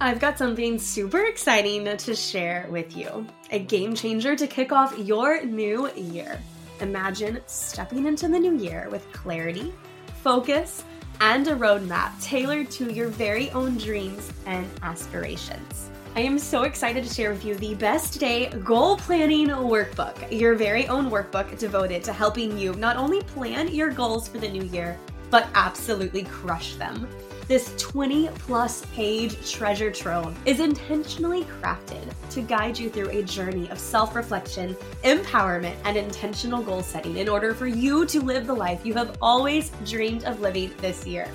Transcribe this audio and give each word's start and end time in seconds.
I've 0.00 0.20
got 0.20 0.38
something 0.38 0.78
super 0.78 1.24
exciting 1.24 1.84
to 1.96 2.14
share 2.14 2.68
with 2.70 2.96
you. 2.96 3.26
A 3.50 3.58
game 3.58 3.96
changer 3.96 4.36
to 4.36 4.46
kick 4.46 4.70
off 4.70 4.96
your 4.96 5.44
new 5.44 5.90
year. 5.94 6.38
Imagine 6.80 7.40
stepping 7.46 8.06
into 8.06 8.28
the 8.28 8.38
new 8.38 8.56
year 8.56 8.86
with 8.92 9.12
clarity, 9.12 9.74
focus, 10.22 10.84
and 11.20 11.48
a 11.48 11.56
roadmap 11.56 12.22
tailored 12.22 12.70
to 12.70 12.92
your 12.92 13.08
very 13.08 13.50
own 13.50 13.76
dreams 13.76 14.32
and 14.46 14.68
aspirations. 14.82 15.90
I 16.14 16.20
am 16.20 16.38
so 16.38 16.62
excited 16.62 17.02
to 17.02 17.12
share 17.12 17.32
with 17.32 17.44
you 17.44 17.56
the 17.56 17.74
Best 17.74 18.20
Day 18.20 18.50
Goal 18.64 18.98
Planning 18.98 19.48
Workbook, 19.48 20.30
your 20.30 20.54
very 20.54 20.86
own 20.86 21.10
workbook 21.10 21.58
devoted 21.58 22.04
to 22.04 22.12
helping 22.12 22.56
you 22.56 22.72
not 22.74 22.96
only 22.96 23.22
plan 23.22 23.66
your 23.66 23.90
goals 23.90 24.28
for 24.28 24.38
the 24.38 24.48
new 24.48 24.64
year, 24.64 24.96
but 25.28 25.48
absolutely 25.54 26.22
crush 26.22 26.74
them. 26.76 27.08
This 27.48 27.72
20 27.78 28.28
plus 28.40 28.84
page 28.94 29.50
treasure 29.50 29.90
trove 29.90 30.36
is 30.44 30.60
intentionally 30.60 31.44
crafted 31.44 32.12
to 32.28 32.42
guide 32.42 32.78
you 32.78 32.90
through 32.90 33.08
a 33.08 33.22
journey 33.22 33.70
of 33.70 33.78
self 33.78 34.14
reflection, 34.14 34.76
empowerment, 35.02 35.76
and 35.84 35.96
intentional 35.96 36.62
goal 36.62 36.82
setting 36.82 37.16
in 37.16 37.26
order 37.26 37.54
for 37.54 37.66
you 37.66 38.04
to 38.04 38.20
live 38.20 38.46
the 38.46 38.52
life 38.52 38.84
you 38.84 38.92
have 38.92 39.16
always 39.22 39.70
dreamed 39.86 40.24
of 40.24 40.42
living 40.42 40.74
this 40.76 41.06
year. 41.06 41.26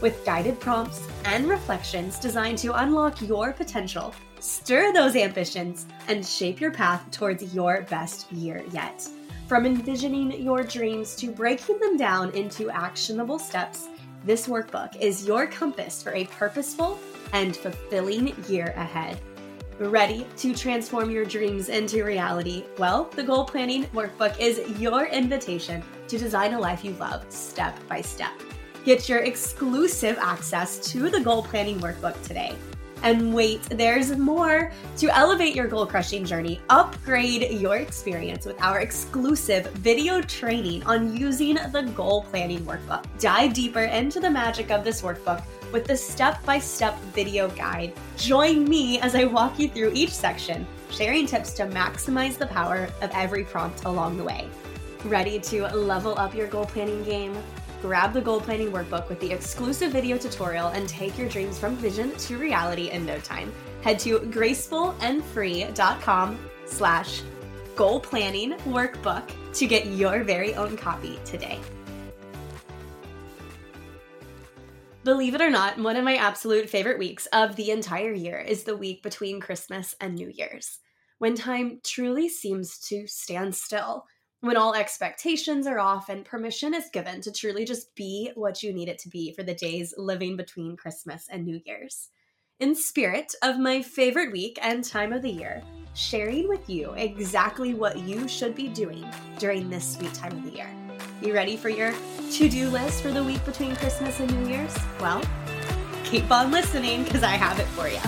With 0.00 0.24
guided 0.24 0.58
prompts 0.60 1.06
and 1.26 1.46
reflections 1.46 2.18
designed 2.18 2.56
to 2.58 2.80
unlock 2.80 3.20
your 3.20 3.52
potential, 3.52 4.14
stir 4.40 4.94
those 4.94 5.14
ambitions, 5.14 5.84
and 6.08 6.24
shape 6.24 6.58
your 6.58 6.70
path 6.70 7.10
towards 7.10 7.54
your 7.54 7.82
best 7.90 8.32
year 8.32 8.64
yet. 8.70 9.06
From 9.46 9.66
envisioning 9.66 10.40
your 10.40 10.62
dreams 10.62 11.14
to 11.16 11.30
breaking 11.30 11.78
them 11.80 11.98
down 11.98 12.30
into 12.30 12.70
actionable 12.70 13.38
steps 13.38 13.88
this 14.24 14.46
workbook 14.46 14.96
is 15.00 15.26
your 15.26 15.46
compass 15.46 16.02
for 16.02 16.14
a 16.14 16.24
purposeful 16.24 16.98
and 17.32 17.56
fulfilling 17.56 18.34
year 18.48 18.72
ahead. 18.76 19.20
Ready 19.78 20.26
to 20.38 20.54
transform 20.54 21.10
your 21.10 21.24
dreams 21.24 21.68
into 21.68 22.04
reality? 22.04 22.64
Well, 22.78 23.10
the 23.16 23.22
Goal 23.22 23.44
Planning 23.44 23.84
Workbook 23.86 24.38
is 24.38 24.80
your 24.80 25.06
invitation 25.06 25.82
to 26.08 26.16
design 26.16 26.54
a 26.54 26.60
life 26.60 26.84
you 26.84 26.92
love 26.92 27.24
step 27.28 27.76
by 27.88 28.00
step. 28.00 28.32
Get 28.84 29.08
your 29.08 29.20
exclusive 29.20 30.16
access 30.20 30.78
to 30.92 31.10
the 31.10 31.20
Goal 31.20 31.42
Planning 31.42 31.80
Workbook 31.80 32.20
today 32.22 32.54
and 33.04 33.34
wait, 33.34 33.62
there's 33.64 34.16
more. 34.16 34.72
To 34.96 35.16
elevate 35.16 35.54
your 35.54 35.68
goal 35.68 35.86
crushing 35.86 36.24
journey, 36.24 36.60
upgrade 36.70 37.60
your 37.60 37.76
experience 37.76 38.46
with 38.46 38.60
our 38.60 38.80
exclusive 38.80 39.66
video 39.72 40.22
training 40.22 40.82
on 40.84 41.14
using 41.14 41.54
the 41.54 41.82
goal 41.94 42.22
planning 42.30 42.64
workbook. 42.64 43.04
Dive 43.20 43.52
deeper 43.52 43.82
into 43.82 44.20
the 44.20 44.30
magic 44.30 44.70
of 44.70 44.84
this 44.84 45.02
workbook 45.02 45.44
with 45.70 45.84
the 45.84 45.96
step 45.96 46.42
by 46.46 46.58
step 46.58 46.98
video 47.14 47.48
guide. 47.50 47.92
Join 48.16 48.64
me 48.64 48.98
as 49.00 49.14
I 49.14 49.24
walk 49.24 49.58
you 49.58 49.68
through 49.68 49.92
each 49.92 50.12
section, 50.12 50.66
sharing 50.90 51.26
tips 51.26 51.52
to 51.54 51.66
maximize 51.66 52.38
the 52.38 52.46
power 52.46 52.88
of 53.02 53.10
every 53.12 53.44
prompt 53.44 53.84
along 53.84 54.16
the 54.16 54.24
way. 54.24 54.48
Ready 55.04 55.38
to 55.40 55.66
level 55.68 56.18
up 56.18 56.34
your 56.34 56.46
goal 56.46 56.64
planning 56.64 57.04
game? 57.04 57.36
Grab 57.84 58.12
the 58.14 58.20
goal 58.20 58.40
planning 58.40 58.72
workbook 58.72 59.10
with 59.10 59.20
the 59.20 59.30
exclusive 59.30 59.92
video 59.92 60.16
tutorial 60.16 60.68
and 60.68 60.88
take 60.88 61.18
your 61.18 61.28
dreams 61.28 61.58
from 61.58 61.76
vision 61.76 62.16
to 62.16 62.38
reality 62.38 62.88
in 62.88 63.04
no 63.04 63.18
time. 63.18 63.52
Head 63.82 63.98
to 63.98 64.20
gracefulandfree.com 64.20 66.38
slash 66.64 67.20
goal 67.76 68.00
planning 68.00 68.52
workbook 68.60 69.30
to 69.52 69.66
get 69.66 69.84
your 69.84 70.24
very 70.24 70.54
own 70.54 70.78
copy 70.78 71.20
today. 71.26 71.60
Believe 75.02 75.34
it 75.34 75.42
or 75.42 75.50
not, 75.50 75.78
one 75.78 75.96
of 75.96 76.04
my 76.04 76.16
absolute 76.16 76.70
favorite 76.70 76.98
weeks 76.98 77.26
of 77.34 77.54
the 77.56 77.70
entire 77.70 78.14
year 78.14 78.38
is 78.38 78.64
the 78.64 78.78
week 78.78 79.02
between 79.02 79.40
Christmas 79.40 79.94
and 80.00 80.14
New 80.14 80.30
Year's, 80.30 80.78
when 81.18 81.34
time 81.34 81.80
truly 81.84 82.30
seems 82.30 82.78
to 82.88 83.06
stand 83.06 83.54
still 83.54 84.06
when 84.44 84.58
all 84.58 84.74
expectations 84.74 85.66
are 85.66 85.78
off 85.78 86.10
and 86.10 86.22
permission 86.22 86.74
is 86.74 86.90
given 86.90 87.18
to 87.22 87.32
truly 87.32 87.64
just 87.64 87.94
be 87.94 88.30
what 88.34 88.62
you 88.62 88.74
need 88.74 88.90
it 88.90 88.98
to 88.98 89.08
be 89.08 89.32
for 89.32 89.42
the 89.42 89.54
days 89.54 89.94
living 89.96 90.36
between 90.36 90.76
Christmas 90.76 91.26
and 91.30 91.46
New 91.46 91.62
Year's. 91.64 92.10
In 92.60 92.74
spirit 92.74 93.34
of 93.42 93.58
my 93.58 93.80
favorite 93.80 94.32
week 94.32 94.58
and 94.60 94.84
time 94.84 95.14
of 95.14 95.22
the 95.22 95.30
year, 95.30 95.62
sharing 95.94 96.46
with 96.46 96.68
you 96.68 96.92
exactly 96.92 97.72
what 97.72 97.98
you 98.00 98.28
should 98.28 98.54
be 98.54 98.68
doing 98.68 99.06
during 99.38 99.70
this 99.70 99.94
sweet 99.94 100.12
time 100.12 100.32
of 100.32 100.44
the 100.44 100.50
year. 100.50 100.68
You 101.22 101.32
ready 101.32 101.56
for 101.56 101.70
your 101.70 101.94
to 102.32 102.48
do 102.50 102.68
list 102.68 103.02
for 103.02 103.12
the 103.12 103.24
week 103.24 103.42
between 103.46 103.74
Christmas 103.76 104.20
and 104.20 104.30
New 104.30 104.50
Year's? 104.50 104.76
Well, 105.00 105.22
keep 106.04 106.30
on 106.30 106.50
listening 106.50 107.04
because 107.04 107.22
I 107.22 107.30
have 107.30 107.58
it 107.58 107.66
for 107.68 107.88
you. 107.88 107.98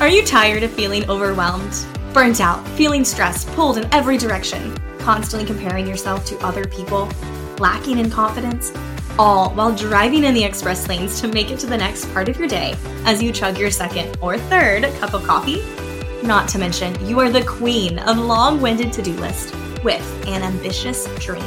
Are 0.00 0.08
you 0.08 0.22
tired 0.22 0.64
of 0.64 0.70
feeling 0.70 1.08
overwhelmed? 1.08 1.86
Burnt 2.12 2.40
out, 2.40 2.66
feeling 2.70 3.04
stressed, 3.04 3.46
pulled 3.48 3.78
in 3.78 3.88
every 3.94 4.18
direction, 4.18 4.76
constantly 4.98 5.46
comparing 5.46 5.86
yourself 5.86 6.24
to 6.26 6.38
other 6.38 6.64
people, 6.64 7.08
lacking 7.58 8.00
in 8.00 8.10
confidence, 8.10 8.72
all 9.16 9.50
while 9.50 9.72
driving 9.72 10.24
in 10.24 10.34
the 10.34 10.42
express 10.42 10.88
lanes 10.88 11.20
to 11.20 11.28
make 11.28 11.52
it 11.52 11.60
to 11.60 11.68
the 11.68 11.76
next 11.76 12.12
part 12.12 12.28
of 12.28 12.36
your 12.36 12.48
day 12.48 12.74
as 13.04 13.22
you 13.22 13.30
chug 13.30 13.58
your 13.58 13.70
second 13.70 14.18
or 14.20 14.36
third 14.36 14.82
cup 14.98 15.14
of 15.14 15.22
coffee? 15.22 15.62
Not 16.24 16.48
to 16.48 16.58
mention, 16.58 16.94
you 17.06 17.20
are 17.20 17.30
the 17.30 17.44
queen 17.44 18.00
of 18.00 18.18
long 18.18 18.60
winded 18.60 18.92
to 18.94 19.02
do 19.02 19.12
list 19.12 19.54
with 19.84 20.26
an 20.26 20.42
ambitious 20.42 21.06
dream. 21.20 21.44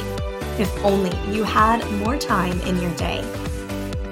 If 0.58 0.74
only 0.82 1.14
you 1.30 1.44
had 1.44 1.86
more 1.98 2.16
time 2.16 2.58
in 2.62 2.80
your 2.80 2.94
day. 2.94 3.22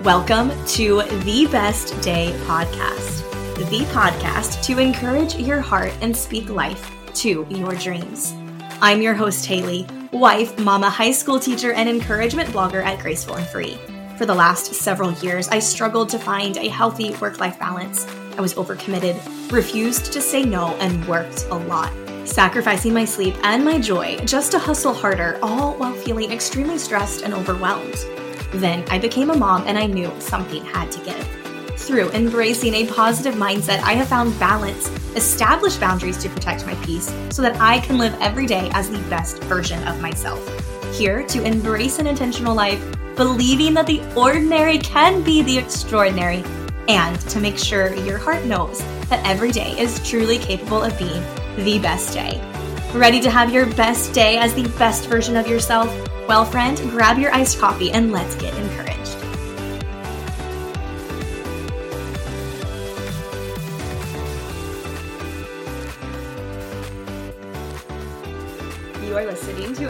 Welcome 0.02 0.50
to 0.66 1.02
the 1.24 1.48
Best 1.50 1.98
Day 2.02 2.38
Podcast 2.44 3.31
the 3.56 3.84
podcast 3.92 4.62
to 4.64 4.78
encourage 4.78 5.36
your 5.36 5.60
heart 5.60 5.92
and 6.00 6.16
speak 6.16 6.48
life 6.48 6.90
to 7.14 7.46
your 7.50 7.74
dreams. 7.74 8.34
I'm 8.80 9.02
your 9.02 9.14
host, 9.14 9.44
Haley, 9.46 9.86
wife, 10.10 10.58
mama, 10.58 10.88
high 10.88 11.12
school 11.12 11.38
teacher, 11.38 11.72
and 11.72 11.88
encouragement 11.88 12.48
blogger 12.50 12.82
at 12.82 12.98
Graceful 13.00 13.36
and 13.36 13.46
Free. 13.46 13.76
For 14.16 14.26
the 14.26 14.34
last 14.34 14.74
several 14.74 15.12
years, 15.14 15.48
I 15.48 15.58
struggled 15.58 16.08
to 16.10 16.18
find 16.18 16.56
a 16.56 16.68
healthy 16.68 17.14
work 17.16 17.40
life 17.40 17.58
balance. 17.58 18.06
I 18.36 18.40
was 18.40 18.54
overcommitted, 18.54 19.52
refused 19.52 20.12
to 20.12 20.20
say 20.20 20.44
no, 20.44 20.68
and 20.76 21.06
worked 21.06 21.44
a 21.50 21.56
lot, 21.56 21.92
sacrificing 22.26 22.94
my 22.94 23.04
sleep 23.04 23.34
and 23.42 23.64
my 23.64 23.78
joy 23.78 24.18
just 24.24 24.52
to 24.52 24.58
hustle 24.58 24.94
harder, 24.94 25.38
all 25.42 25.74
while 25.74 25.94
feeling 25.94 26.32
extremely 26.32 26.78
stressed 26.78 27.22
and 27.22 27.34
overwhelmed. 27.34 27.96
Then 28.54 28.84
I 28.88 28.98
became 28.98 29.30
a 29.30 29.36
mom 29.36 29.64
and 29.66 29.78
I 29.78 29.86
knew 29.86 30.10
something 30.20 30.64
had 30.64 30.90
to 30.92 31.04
give. 31.04 31.41
Through 31.82 32.10
embracing 32.12 32.74
a 32.74 32.86
positive 32.86 33.34
mindset, 33.34 33.80
I 33.80 33.94
have 33.94 34.06
found 34.06 34.38
balance, 34.38 34.88
established 35.16 35.80
boundaries 35.80 36.16
to 36.18 36.28
protect 36.28 36.64
my 36.64 36.76
peace 36.76 37.12
so 37.30 37.42
that 37.42 37.60
I 37.60 37.80
can 37.80 37.98
live 37.98 38.16
every 38.20 38.46
day 38.46 38.70
as 38.72 38.88
the 38.88 39.00
best 39.10 39.42
version 39.44 39.82
of 39.88 40.00
myself. 40.00 40.40
Here 40.96 41.26
to 41.26 41.42
embrace 41.42 41.98
an 41.98 42.06
intentional 42.06 42.54
life, 42.54 42.80
believing 43.16 43.74
that 43.74 43.88
the 43.88 44.00
ordinary 44.14 44.78
can 44.78 45.24
be 45.24 45.42
the 45.42 45.58
extraordinary, 45.58 46.44
and 46.86 47.20
to 47.22 47.40
make 47.40 47.58
sure 47.58 47.92
your 47.92 48.16
heart 48.16 48.44
knows 48.44 48.78
that 49.08 49.26
every 49.26 49.50
day 49.50 49.76
is 49.76 50.08
truly 50.08 50.38
capable 50.38 50.82
of 50.82 50.96
being 50.96 51.22
the 51.56 51.80
best 51.80 52.14
day. 52.14 52.40
Ready 52.94 53.20
to 53.20 53.30
have 53.30 53.52
your 53.52 53.66
best 53.74 54.14
day 54.14 54.38
as 54.38 54.54
the 54.54 54.68
best 54.78 55.08
version 55.08 55.36
of 55.36 55.48
yourself? 55.48 55.88
Well, 56.28 56.44
friend, 56.44 56.78
grab 56.90 57.18
your 57.18 57.34
iced 57.34 57.58
coffee 57.58 57.90
and 57.90 58.12
let's 58.12 58.36
get 58.36 58.54
encouraged. 58.54 58.81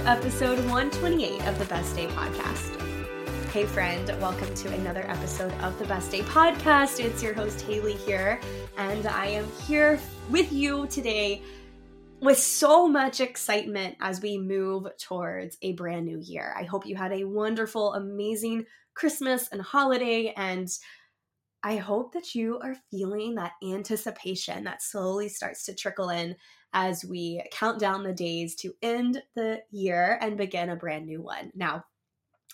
Episode 0.06 0.58
128 0.68 1.46
of 1.46 1.56
the 1.60 1.64
Best 1.66 1.94
Day 1.94 2.08
Podcast. 2.08 2.76
Hey, 3.52 3.64
friend, 3.64 4.08
welcome 4.20 4.52
to 4.52 4.74
another 4.74 5.08
episode 5.08 5.52
of 5.60 5.78
the 5.78 5.84
Best 5.84 6.10
Day 6.10 6.22
Podcast. 6.22 6.98
It's 6.98 7.22
your 7.22 7.34
host, 7.34 7.60
Haley, 7.60 7.92
here, 7.92 8.40
and 8.76 9.06
I 9.06 9.26
am 9.26 9.46
here 9.64 10.00
with 10.28 10.52
you 10.52 10.88
today 10.88 11.40
with 12.20 12.36
so 12.36 12.88
much 12.88 13.20
excitement 13.20 13.96
as 14.00 14.20
we 14.20 14.38
move 14.38 14.88
towards 14.98 15.56
a 15.62 15.74
brand 15.74 16.06
new 16.06 16.18
year. 16.18 16.52
I 16.58 16.64
hope 16.64 16.84
you 16.84 16.96
had 16.96 17.12
a 17.12 17.22
wonderful, 17.22 17.94
amazing 17.94 18.64
Christmas 18.94 19.50
and 19.52 19.62
holiday, 19.62 20.34
and 20.36 20.68
I 21.62 21.76
hope 21.76 22.12
that 22.14 22.34
you 22.34 22.58
are 22.58 22.74
feeling 22.90 23.36
that 23.36 23.52
anticipation 23.62 24.64
that 24.64 24.82
slowly 24.82 25.28
starts 25.28 25.64
to 25.66 25.74
trickle 25.76 26.08
in 26.08 26.34
as 26.72 27.04
we 27.04 27.42
count 27.52 27.78
down 27.78 28.02
the 28.02 28.14
days 28.14 28.54
to 28.56 28.72
end 28.82 29.22
the 29.34 29.62
year 29.70 30.18
and 30.20 30.36
begin 30.36 30.70
a 30.70 30.76
brand 30.76 31.06
new 31.06 31.20
one. 31.22 31.52
Now, 31.54 31.84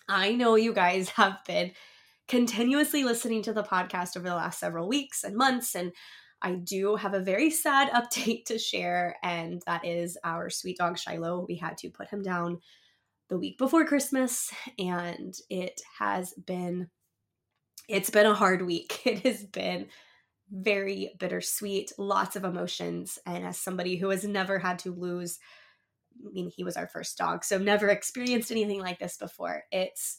I 0.08 0.32
know 0.34 0.56
you 0.56 0.72
guys 0.72 1.08
have 1.10 1.38
been 1.46 1.72
continuously 2.26 3.04
listening 3.04 3.42
to 3.42 3.52
the 3.52 3.62
podcast 3.62 4.16
over 4.16 4.28
the 4.28 4.34
last 4.34 4.60
several 4.60 4.88
weeks 4.88 5.24
and 5.24 5.36
months, 5.36 5.74
and 5.74 5.92
I 6.40 6.54
do 6.54 6.96
have 6.96 7.14
a 7.14 7.20
very 7.20 7.50
sad 7.50 7.90
update 7.92 8.44
to 8.46 8.58
share, 8.58 9.16
and 9.22 9.62
that 9.66 9.84
is 9.84 10.18
our 10.24 10.50
sweet 10.50 10.78
dog 10.78 10.98
Shiloh. 10.98 11.46
We 11.48 11.56
had 11.56 11.78
to 11.78 11.90
put 11.90 12.08
him 12.08 12.22
down 12.22 12.60
the 13.28 13.38
week 13.38 13.58
before 13.58 13.84
Christmas, 13.84 14.50
and 14.78 15.34
it 15.50 15.80
has 15.98 16.32
been 16.34 16.88
It's 17.88 18.10
been 18.10 18.26
a 18.26 18.34
hard 18.34 18.62
week. 18.62 19.00
It 19.06 19.20
has 19.20 19.44
been 19.44 19.88
very 20.50 21.12
bittersweet, 21.18 21.92
lots 21.98 22.36
of 22.36 22.44
emotions. 22.44 23.18
And 23.26 23.44
as 23.44 23.58
somebody 23.58 23.96
who 23.96 24.10
has 24.10 24.24
never 24.24 24.58
had 24.58 24.78
to 24.80 24.92
lose, 24.92 25.38
I 26.26 26.30
mean, 26.32 26.50
he 26.54 26.64
was 26.64 26.76
our 26.76 26.88
first 26.88 27.16
dog, 27.16 27.44
so 27.44 27.58
never 27.58 27.88
experienced 27.88 28.50
anything 28.50 28.80
like 28.80 28.98
this 28.98 29.16
before. 29.16 29.64
It's, 29.70 30.18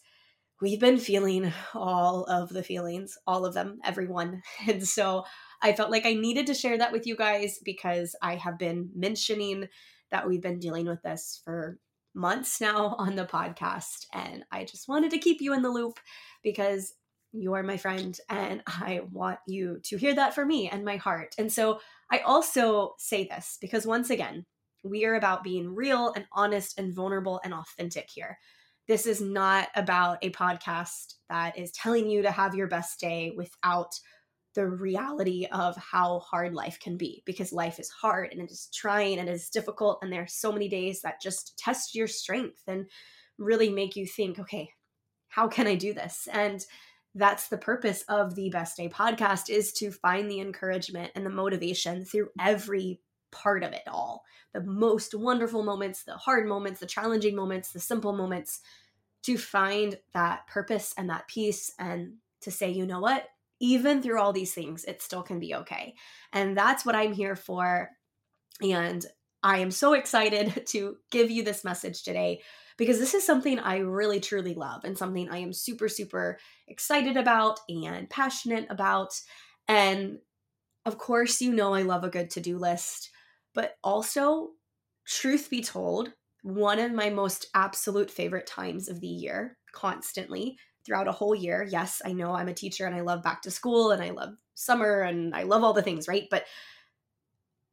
we've 0.61 0.79
been 0.79 0.97
feeling 0.97 1.51
all 1.73 2.23
of 2.25 2.49
the 2.49 2.63
feelings, 2.63 3.17
all 3.27 3.45
of 3.45 3.53
them, 3.53 3.79
everyone. 3.83 4.41
And 4.67 4.87
so 4.87 5.25
I 5.61 5.73
felt 5.73 5.91
like 5.91 6.05
I 6.05 6.13
needed 6.13 6.47
to 6.47 6.53
share 6.53 6.77
that 6.77 6.91
with 6.91 7.05
you 7.05 7.15
guys 7.15 7.59
because 7.63 8.15
I 8.21 8.35
have 8.35 8.57
been 8.57 8.89
mentioning 8.95 9.67
that 10.11 10.27
we've 10.27 10.41
been 10.41 10.59
dealing 10.59 10.87
with 10.87 11.01
this 11.01 11.41
for 11.43 11.79
months 12.13 12.61
now 12.61 12.95
on 12.99 13.15
the 13.15 13.25
podcast. 13.25 14.05
And 14.13 14.43
I 14.51 14.63
just 14.63 14.87
wanted 14.87 15.11
to 15.11 15.19
keep 15.19 15.41
you 15.41 15.53
in 15.53 15.61
the 15.61 15.69
loop 15.69 15.99
because 16.43 16.93
you 17.31 17.53
are 17.53 17.63
my 17.63 17.77
friend 17.77 18.17
and 18.29 18.61
I 18.67 19.01
want 19.11 19.39
you 19.47 19.79
to 19.83 19.97
hear 19.97 20.15
that 20.15 20.33
for 20.33 20.45
me 20.45 20.69
and 20.69 20.83
my 20.83 20.97
heart. 20.97 21.35
And 21.37 21.51
so 21.51 21.79
I 22.11 22.19
also 22.19 22.95
say 22.97 23.25
this 23.25 23.57
because 23.61 23.85
once 23.85 24.09
again, 24.09 24.45
we 24.83 25.05
are 25.05 25.15
about 25.15 25.43
being 25.43 25.75
real 25.75 26.13
and 26.15 26.25
honest 26.31 26.79
and 26.79 26.93
vulnerable 26.93 27.39
and 27.43 27.53
authentic 27.53 28.09
here. 28.13 28.37
This 28.87 29.05
is 29.05 29.21
not 29.21 29.67
about 29.75 30.17
a 30.23 30.31
podcast 30.31 31.15
that 31.29 31.57
is 31.57 31.71
telling 31.71 32.09
you 32.09 32.23
to 32.23 32.31
have 32.31 32.55
your 32.55 32.67
best 32.67 32.99
day 32.99 33.33
without 33.35 33.93
the 34.55 34.65
reality 34.65 35.45
of 35.51 35.77
how 35.77 36.19
hard 36.19 36.53
life 36.53 36.79
can 36.79 36.97
be 36.97 37.21
because 37.25 37.53
life 37.53 37.79
is 37.79 37.89
hard 37.89 38.29
and 38.31 38.41
it 38.41 38.49
is 38.51 38.69
trying 38.73 39.19
and 39.19 39.29
it 39.29 39.33
is 39.33 39.49
difficult 39.49 39.99
and 40.01 40.11
there 40.11 40.23
are 40.23 40.27
so 40.27 40.51
many 40.51 40.67
days 40.67 41.01
that 41.01 41.21
just 41.21 41.57
test 41.57 41.93
your 41.93 42.07
strength 42.07 42.63
and 42.67 42.87
really 43.37 43.69
make 43.69 43.95
you 43.95 44.07
think 44.07 44.39
okay 44.39 44.67
how 45.27 45.47
can 45.47 45.67
i 45.67 45.75
do 45.75 45.93
this 45.93 46.27
and 46.33 46.65
that's 47.15 47.47
the 47.47 47.57
purpose 47.57 48.03
of 48.07 48.35
the 48.35 48.49
best 48.49 48.77
day 48.77 48.87
podcast 48.87 49.49
is 49.49 49.73
to 49.73 49.91
find 49.91 50.29
the 50.29 50.39
encouragement 50.39 51.11
and 51.15 51.25
the 51.25 51.29
motivation 51.29 52.05
through 52.05 52.29
every 52.39 53.01
part 53.31 53.63
of 53.63 53.73
it 53.73 53.83
all 53.87 54.23
the 54.53 54.61
most 54.61 55.13
wonderful 55.13 55.63
moments 55.63 56.03
the 56.03 56.13
hard 56.13 56.47
moments 56.47 56.79
the 56.79 56.85
challenging 56.85 57.35
moments 57.35 57.71
the 57.71 57.79
simple 57.79 58.13
moments 58.13 58.61
to 59.21 59.37
find 59.37 59.97
that 60.13 60.47
purpose 60.47 60.93
and 60.97 61.09
that 61.09 61.27
peace 61.27 61.73
and 61.77 62.13
to 62.41 62.49
say 62.51 62.69
you 62.71 62.85
know 62.85 62.99
what 62.99 63.27
even 63.59 64.01
through 64.01 64.19
all 64.19 64.33
these 64.33 64.53
things, 64.53 64.85
it 64.85 65.01
still 65.01 65.23
can 65.23 65.39
be 65.39 65.53
okay. 65.53 65.95
And 66.31 66.57
that's 66.57 66.85
what 66.85 66.95
I'm 66.95 67.13
here 67.13 67.35
for. 67.35 67.89
And 68.61 69.05
I 69.43 69.59
am 69.59 69.71
so 69.71 69.93
excited 69.93 70.65
to 70.67 70.97
give 71.11 71.31
you 71.31 71.43
this 71.43 71.63
message 71.63 72.03
today 72.03 72.41
because 72.77 72.99
this 72.99 73.13
is 73.13 73.25
something 73.25 73.59
I 73.59 73.77
really 73.79 74.19
truly 74.19 74.53
love 74.53 74.83
and 74.85 74.97
something 74.97 75.29
I 75.29 75.39
am 75.39 75.53
super, 75.53 75.89
super 75.89 76.39
excited 76.67 77.17
about 77.17 77.59
and 77.69 78.09
passionate 78.09 78.67
about. 78.69 79.19
And 79.67 80.19
of 80.85 80.97
course, 80.97 81.41
you 81.41 81.53
know 81.53 81.73
I 81.73 81.83
love 81.83 82.03
a 82.03 82.09
good 82.09 82.29
to 82.31 82.41
do 82.41 82.57
list, 82.57 83.11
but 83.53 83.77
also, 83.83 84.51
truth 85.05 85.49
be 85.49 85.61
told, 85.61 86.13
one 86.43 86.79
of 86.79 86.91
my 86.91 87.09
most 87.09 87.47
absolute 87.53 88.09
favorite 88.11 88.47
times 88.47 88.87
of 88.87 89.01
the 89.01 89.07
year, 89.07 89.57
constantly, 89.73 90.57
throughout 90.85 91.07
a 91.07 91.11
whole 91.11 91.35
year. 91.35 91.67
Yes, 91.69 92.01
I 92.05 92.13
know 92.13 92.33
I'm 92.33 92.47
a 92.47 92.53
teacher 92.53 92.85
and 92.85 92.95
I 92.95 93.01
love 93.01 93.23
back 93.23 93.41
to 93.43 93.51
school 93.51 93.91
and 93.91 94.01
I 94.01 94.11
love 94.11 94.35
summer 94.55 95.01
and 95.01 95.35
I 95.35 95.43
love 95.43 95.63
all 95.63 95.73
the 95.73 95.81
things, 95.81 96.07
right? 96.07 96.27
But 96.31 96.45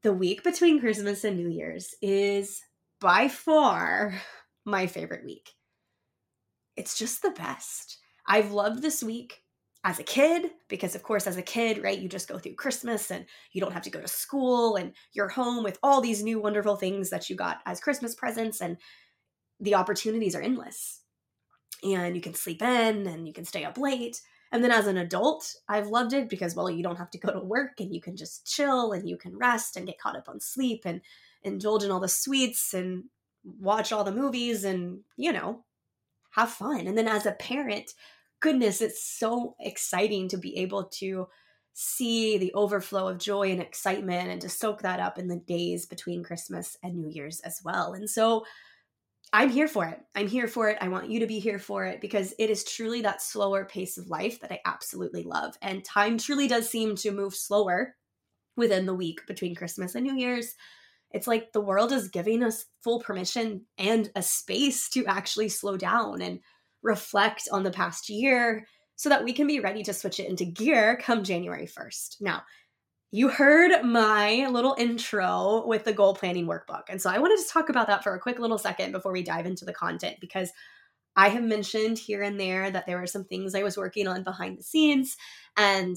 the 0.06 0.12
week 0.12 0.44
between 0.44 0.78
Christmas 0.78 1.24
and 1.24 1.36
New 1.36 1.48
Year's 1.48 1.92
is 2.00 2.62
by 3.00 3.26
far 3.26 4.14
my 4.64 4.86
favorite 4.86 5.24
week. 5.24 5.50
It's 6.76 6.96
just 6.96 7.22
the 7.22 7.30
best. 7.32 7.98
I've 8.24 8.52
loved 8.52 8.82
this 8.82 9.02
week 9.02 9.42
as 9.82 9.98
a 9.98 10.04
kid 10.04 10.52
because 10.68 10.94
of 10.94 11.02
course 11.02 11.26
as 11.26 11.36
a 11.36 11.42
kid 11.42 11.82
right 11.82 11.98
you 11.98 12.08
just 12.08 12.28
go 12.28 12.38
through 12.38 12.54
christmas 12.54 13.12
and 13.12 13.24
you 13.52 13.60
don't 13.60 13.72
have 13.72 13.84
to 13.84 13.90
go 13.90 14.00
to 14.00 14.08
school 14.08 14.74
and 14.74 14.92
you're 15.12 15.28
home 15.28 15.62
with 15.62 15.78
all 15.80 16.00
these 16.00 16.24
new 16.24 16.40
wonderful 16.40 16.74
things 16.74 17.10
that 17.10 17.30
you 17.30 17.36
got 17.36 17.58
as 17.66 17.78
christmas 17.78 18.12
presents 18.12 18.60
and 18.60 18.78
the 19.60 19.76
opportunities 19.76 20.34
are 20.34 20.42
endless 20.42 21.02
and 21.82 22.14
you 22.16 22.22
can 22.22 22.34
sleep 22.34 22.62
in 22.62 23.06
and 23.06 23.26
you 23.26 23.32
can 23.32 23.44
stay 23.44 23.64
up 23.64 23.78
late. 23.78 24.20
And 24.52 24.62
then 24.62 24.70
as 24.70 24.86
an 24.86 24.96
adult, 24.96 25.54
I've 25.68 25.88
loved 25.88 26.12
it 26.12 26.28
because, 26.28 26.54
well, 26.54 26.70
you 26.70 26.82
don't 26.82 26.98
have 26.98 27.10
to 27.10 27.18
go 27.18 27.32
to 27.32 27.40
work 27.40 27.80
and 27.80 27.94
you 27.94 28.00
can 28.00 28.16
just 28.16 28.46
chill 28.46 28.92
and 28.92 29.08
you 29.08 29.16
can 29.16 29.36
rest 29.36 29.76
and 29.76 29.86
get 29.86 29.98
caught 29.98 30.16
up 30.16 30.28
on 30.28 30.40
sleep 30.40 30.82
and 30.84 31.00
indulge 31.42 31.84
in 31.84 31.90
all 31.90 32.00
the 32.00 32.08
sweets 32.08 32.72
and 32.74 33.04
watch 33.44 33.92
all 33.92 34.04
the 34.04 34.12
movies 34.12 34.64
and, 34.64 35.00
you 35.16 35.32
know, 35.32 35.64
have 36.30 36.50
fun. 36.50 36.86
And 36.86 36.96
then 36.96 37.08
as 37.08 37.26
a 37.26 37.32
parent, 37.32 37.92
goodness, 38.40 38.80
it's 38.80 39.02
so 39.02 39.56
exciting 39.60 40.28
to 40.28 40.38
be 40.38 40.56
able 40.58 40.84
to 40.84 41.28
see 41.72 42.38
the 42.38 42.54
overflow 42.54 43.08
of 43.08 43.18
joy 43.18 43.50
and 43.50 43.60
excitement 43.60 44.30
and 44.30 44.40
to 44.40 44.48
soak 44.48 44.82
that 44.82 45.00
up 45.00 45.18
in 45.18 45.28
the 45.28 45.36
days 45.36 45.86
between 45.86 46.24
Christmas 46.24 46.76
and 46.82 46.96
New 46.96 47.08
Year's 47.08 47.40
as 47.40 47.60
well. 47.62 47.92
And 47.92 48.08
so 48.08 48.46
I'm 49.32 49.50
here 49.50 49.68
for 49.68 49.84
it. 49.86 50.00
I'm 50.14 50.28
here 50.28 50.48
for 50.48 50.68
it. 50.68 50.78
I 50.80 50.88
want 50.88 51.10
you 51.10 51.20
to 51.20 51.26
be 51.26 51.38
here 51.38 51.58
for 51.58 51.84
it 51.84 52.00
because 52.00 52.32
it 52.38 52.48
is 52.48 52.64
truly 52.64 53.02
that 53.02 53.20
slower 53.20 53.64
pace 53.64 53.98
of 53.98 54.08
life 54.08 54.40
that 54.40 54.52
I 54.52 54.60
absolutely 54.64 55.24
love. 55.24 55.56
And 55.62 55.84
time 55.84 56.16
truly 56.16 56.48
does 56.48 56.70
seem 56.70 56.96
to 56.96 57.10
move 57.10 57.34
slower 57.34 57.96
within 58.56 58.86
the 58.86 58.94
week 58.94 59.20
between 59.26 59.54
Christmas 59.54 59.94
and 59.94 60.06
New 60.06 60.16
Year's. 60.16 60.54
It's 61.10 61.26
like 61.26 61.52
the 61.52 61.60
world 61.60 61.92
is 61.92 62.08
giving 62.08 62.42
us 62.42 62.66
full 62.82 63.00
permission 63.00 63.66
and 63.78 64.10
a 64.14 64.22
space 64.22 64.88
to 64.90 65.04
actually 65.06 65.48
slow 65.48 65.76
down 65.76 66.22
and 66.22 66.40
reflect 66.82 67.48
on 67.52 67.62
the 67.62 67.70
past 67.70 68.08
year 68.08 68.66
so 68.96 69.08
that 69.08 69.24
we 69.24 69.32
can 69.32 69.46
be 69.46 69.60
ready 69.60 69.82
to 69.82 69.92
switch 69.92 70.20
it 70.20 70.28
into 70.28 70.44
gear 70.44 70.98
come 71.00 71.22
January 71.22 71.66
1st. 71.66 72.20
Now, 72.20 72.42
you 73.12 73.28
heard 73.28 73.84
my 73.84 74.46
little 74.48 74.74
intro 74.78 75.66
with 75.66 75.84
the 75.84 75.92
goal 75.92 76.14
planning 76.14 76.46
workbook. 76.46 76.82
And 76.88 77.00
so 77.00 77.10
I 77.10 77.18
wanted 77.18 77.38
to 77.38 77.52
talk 77.52 77.68
about 77.68 77.86
that 77.86 78.02
for 78.02 78.14
a 78.14 78.20
quick 78.20 78.38
little 78.38 78.58
second 78.58 78.92
before 78.92 79.12
we 79.12 79.22
dive 79.22 79.46
into 79.46 79.64
the 79.64 79.72
content 79.72 80.16
because 80.20 80.50
I 81.16 81.28
have 81.28 81.44
mentioned 81.44 81.98
here 81.98 82.22
and 82.22 82.38
there 82.38 82.70
that 82.70 82.86
there 82.86 82.98
were 82.98 83.06
some 83.06 83.24
things 83.24 83.54
I 83.54 83.62
was 83.62 83.76
working 83.76 84.06
on 84.06 84.22
behind 84.22 84.58
the 84.58 84.62
scenes. 84.62 85.16
And 85.56 85.96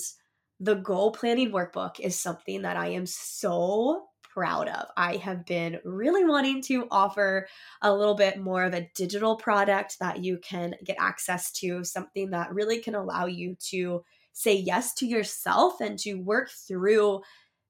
the 0.59 0.75
goal 0.75 1.11
planning 1.11 1.51
workbook 1.51 1.99
is 1.99 2.19
something 2.19 2.61
that 2.61 2.77
I 2.77 2.89
am 2.89 3.05
so 3.05 4.05
proud 4.33 4.67
of. 4.69 4.87
I 4.95 5.17
have 5.17 5.45
been 5.45 5.79
really 5.83 6.23
wanting 6.23 6.61
to 6.63 6.87
offer 6.91 7.47
a 7.81 7.93
little 7.93 8.15
bit 8.15 8.39
more 8.39 8.63
of 8.63 8.73
a 8.73 8.89
digital 8.95 9.35
product 9.35 9.97
that 9.99 10.23
you 10.23 10.37
can 10.37 10.75
get 10.85 10.97
access 10.99 11.51
to, 11.53 11.83
something 11.83 12.29
that 12.29 12.53
really 12.53 12.79
can 12.79 12.95
allow 12.95 13.25
you 13.25 13.55
to 13.69 14.03
say 14.33 14.55
yes 14.55 14.93
to 14.95 15.07
yourself 15.07 15.81
and 15.81 15.97
to 15.99 16.15
work 16.15 16.49
through 16.49 17.21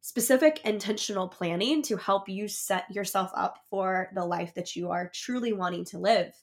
specific 0.02 0.62
intentional 0.64 1.28
planning 1.28 1.82
to 1.84 1.98
help 1.98 2.30
you 2.30 2.48
set 2.48 2.90
yourself 2.90 3.32
up 3.36 3.58
for 3.70 4.10
the 4.16 4.26
life 4.26 4.54
that 4.56 4.76
you 4.76 4.90
are 4.90 5.12
truly 5.14 5.54
wanting 5.54 5.86
to 5.86 6.00
live. 6.00 6.34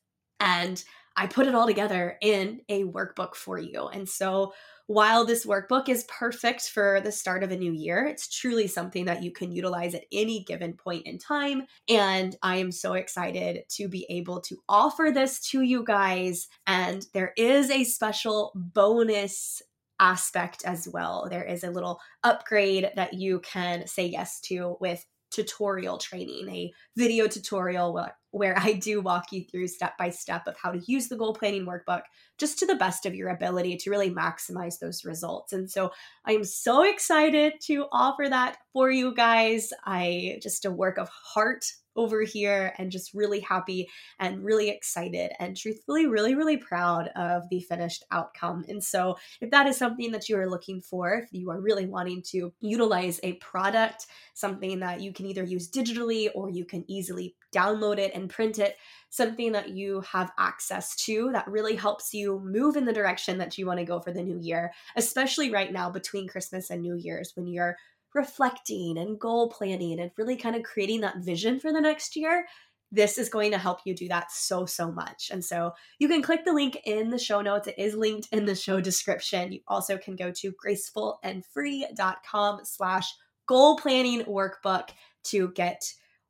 And 0.40 0.82
I 1.16 1.26
put 1.26 1.46
it 1.46 1.54
all 1.54 1.66
together 1.66 2.18
in 2.20 2.60
a 2.68 2.84
workbook 2.84 3.34
for 3.34 3.58
you. 3.58 3.88
And 3.88 4.06
so 4.06 4.52
while 4.86 5.24
this 5.24 5.44
workbook 5.44 5.88
is 5.88 6.04
perfect 6.04 6.68
for 6.68 7.00
the 7.00 7.10
start 7.10 7.42
of 7.42 7.50
a 7.50 7.56
new 7.56 7.72
year, 7.72 8.06
it's 8.06 8.28
truly 8.28 8.68
something 8.68 9.06
that 9.06 9.22
you 9.22 9.32
can 9.32 9.50
utilize 9.50 9.94
at 9.94 10.04
any 10.12 10.44
given 10.44 10.74
point 10.74 11.06
in 11.06 11.18
time. 11.18 11.66
And 11.88 12.36
I 12.42 12.56
am 12.56 12.70
so 12.70 12.92
excited 12.92 13.64
to 13.70 13.88
be 13.88 14.06
able 14.10 14.40
to 14.42 14.58
offer 14.68 15.10
this 15.12 15.40
to 15.50 15.62
you 15.62 15.82
guys. 15.82 16.48
And 16.66 17.04
there 17.14 17.32
is 17.36 17.70
a 17.70 17.82
special 17.82 18.52
bonus 18.54 19.60
aspect 20.00 20.62
as 20.64 20.88
well. 20.88 21.28
There 21.30 21.44
is 21.44 21.64
a 21.64 21.70
little 21.70 22.00
upgrade 22.22 22.90
that 22.96 23.14
you 23.14 23.40
can 23.40 23.86
say 23.86 24.06
yes 24.06 24.40
to 24.42 24.76
with 24.80 25.04
tutorial 25.30 25.98
training, 25.98 26.48
a 26.48 26.72
video 26.96 27.26
tutorial 27.26 27.92
where, 27.92 28.16
where 28.30 28.58
I 28.58 28.72
do 28.72 29.00
walk 29.00 29.32
you 29.32 29.44
through 29.44 29.68
step 29.68 29.98
by 29.98 30.10
step 30.10 30.46
of 30.46 30.56
how 30.56 30.72
to 30.72 30.80
use 30.86 31.08
the 31.08 31.16
goal 31.16 31.34
planning 31.34 31.66
workbook 31.66 32.02
just 32.38 32.58
to 32.60 32.66
the 32.66 32.76
best 32.76 33.06
of 33.06 33.14
your 33.14 33.28
ability 33.28 33.76
to 33.76 33.90
really 33.90 34.10
maximize 34.10 34.78
those 34.78 35.04
results. 35.04 35.52
And 35.52 35.70
so 35.70 35.90
I'm 36.24 36.44
so 36.44 36.82
excited 36.82 37.54
to 37.62 37.86
offer 37.92 38.28
that 38.28 38.58
for 38.72 38.90
you 38.90 39.14
guys. 39.14 39.70
I 39.84 40.38
just 40.42 40.64
a 40.64 40.70
work 40.70 40.98
of 40.98 41.08
heart 41.08 41.64
over 41.96 42.22
here 42.22 42.74
and 42.78 42.90
just 42.90 43.14
really 43.14 43.40
happy 43.40 43.88
and 44.18 44.44
really 44.44 44.68
excited 44.68 45.32
and 45.38 45.56
truthfully 45.56 46.06
really 46.06 46.34
really 46.34 46.56
proud 46.56 47.08
of 47.16 47.42
the 47.50 47.60
finished 47.60 48.04
outcome. 48.10 48.64
And 48.68 48.82
so 48.82 49.16
if 49.40 49.50
that 49.50 49.66
is 49.66 49.76
something 49.76 50.12
that 50.12 50.28
you 50.28 50.38
are 50.38 50.48
looking 50.48 50.80
for 50.80 51.14
if 51.14 51.32
you 51.32 51.50
are 51.50 51.60
really 51.60 51.86
wanting 51.86 52.22
to 52.30 52.52
utilize 52.60 53.20
a 53.22 53.34
product 53.34 54.06
something 54.34 54.80
that 54.80 55.00
you 55.00 55.12
can 55.12 55.26
either 55.26 55.44
use 55.44 55.70
digitally 55.70 56.28
or 56.34 56.50
you 56.50 56.64
can 56.64 56.84
easily 56.88 57.34
download 57.54 57.98
it 57.98 58.12
and 58.14 58.28
print 58.28 58.58
it 58.58 58.76
something 59.10 59.52
that 59.52 59.70
you 59.70 60.02
have 60.02 60.30
access 60.38 60.94
to 60.96 61.30
that 61.32 61.48
really 61.48 61.74
helps 61.74 62.12
you 62.12 62.40
move 62.44 62.76
in 62.76 62.84
the 62.84 62.92
direction 62.92 63.38
that 63.38 63.56
you 63.56 63.66
want 63.66 63.78
to 63.78 63.84
go 63.84 64.00
for 64.00 64.12
the 64.12 64.22
new 64.22 64.38
year 64.40 64.72
especially 64.96 65.50
right 65.50 65.72
now 65.72 65.88
between 65.90 66.28
christmas 66.28 66.70
and 66.70 66.82
new 66.82 66.96
year's 66.96 67.32
when 67.34 67.46
you're 67.46 67.76
reflecting 68.16 68.98
and 68.98 69.20
goal 69.20 69.50
planning 69.50 70.00
and 70.00 70.10
really 70.16 70.36
kind 70.36 70.56
of 70.56 70.64
creating 70.64 71.02
that 71.02 71.18
vision 71.18 71.60
for 71.60 71.72
the 71.72 71.80
next 71.80 72.16
year, 72.16 72.46
this 72.90 73.18
is 73.18 73.28
going 73.28 73.52
to 73.52 73.58
help 73.58 73.80
you 73.84 73.94
do 73.94 74.08
that 74.08 74.32
so 74.32 74.64
so 74.64 74.90
much. 74.90 75.28
And 75.30 75.44
so 75.44 75.72
you 75.98 76.08
can 76.08 76.22
click 76.22 76.44
the 76.44 76.52
link 76.52 76.78
in 76.84 77.10
the 77.10 77.18
show 77.18 77.42
notes. 77.42 77.68
It 77.68 77.78
is 77.78 77.94
linked 77.94 78.28
in 78.32 78.46
the 78.46 78.54
show 78.54 78.80
description. 78.80 79.52
You 79.52 79.60
also 79.68 79.98
can 79.98 80.16
go 80.16 80.30
to 80.30 80.52
gracefulandfree.com 80.52 82.60
slash 82.64 83.12
goal 83.46 83.76
planning 83.76 84.24
workbook 84.24 84.88
to 85.24 85.52
get 85.52 85.82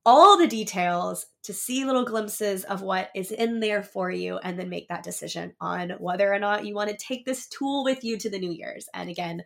all 0.04 0.38
the 0.38 0.46
details 0.46 1.26
to 1.42 1.52
see 1.52 1.84
little 1.84 2.04
glimpses 2.04 2.62
of 2.64 2.80
what 2.80 3.10
is 3.14 3.32
in 3.32 3.60
there 3.60 3.82
for 3.82 4.10
you 4.10 4.38
and 4.38 4.58
then 4.58 4.68
make 4.68 4.88
that 4.88 5.02
decision 5.02 5.52
on 5.60 5.90
whether 5.98 6.32
or 6.32 6.38
not 6.38 6.64
you 6.64 6.74
want 6.74 6.88
to 6.88 6.96
take 6.96 7.26
this 7.26 7.48
tool 7.48 7.82
with 7.82 8.04
you 8.04 8.16
to 8.16 8.30
the 8.30 8.38
new 8.38 8.52
year's. 8.52 8.88
And 8.94 9.10
again 9.10 9.42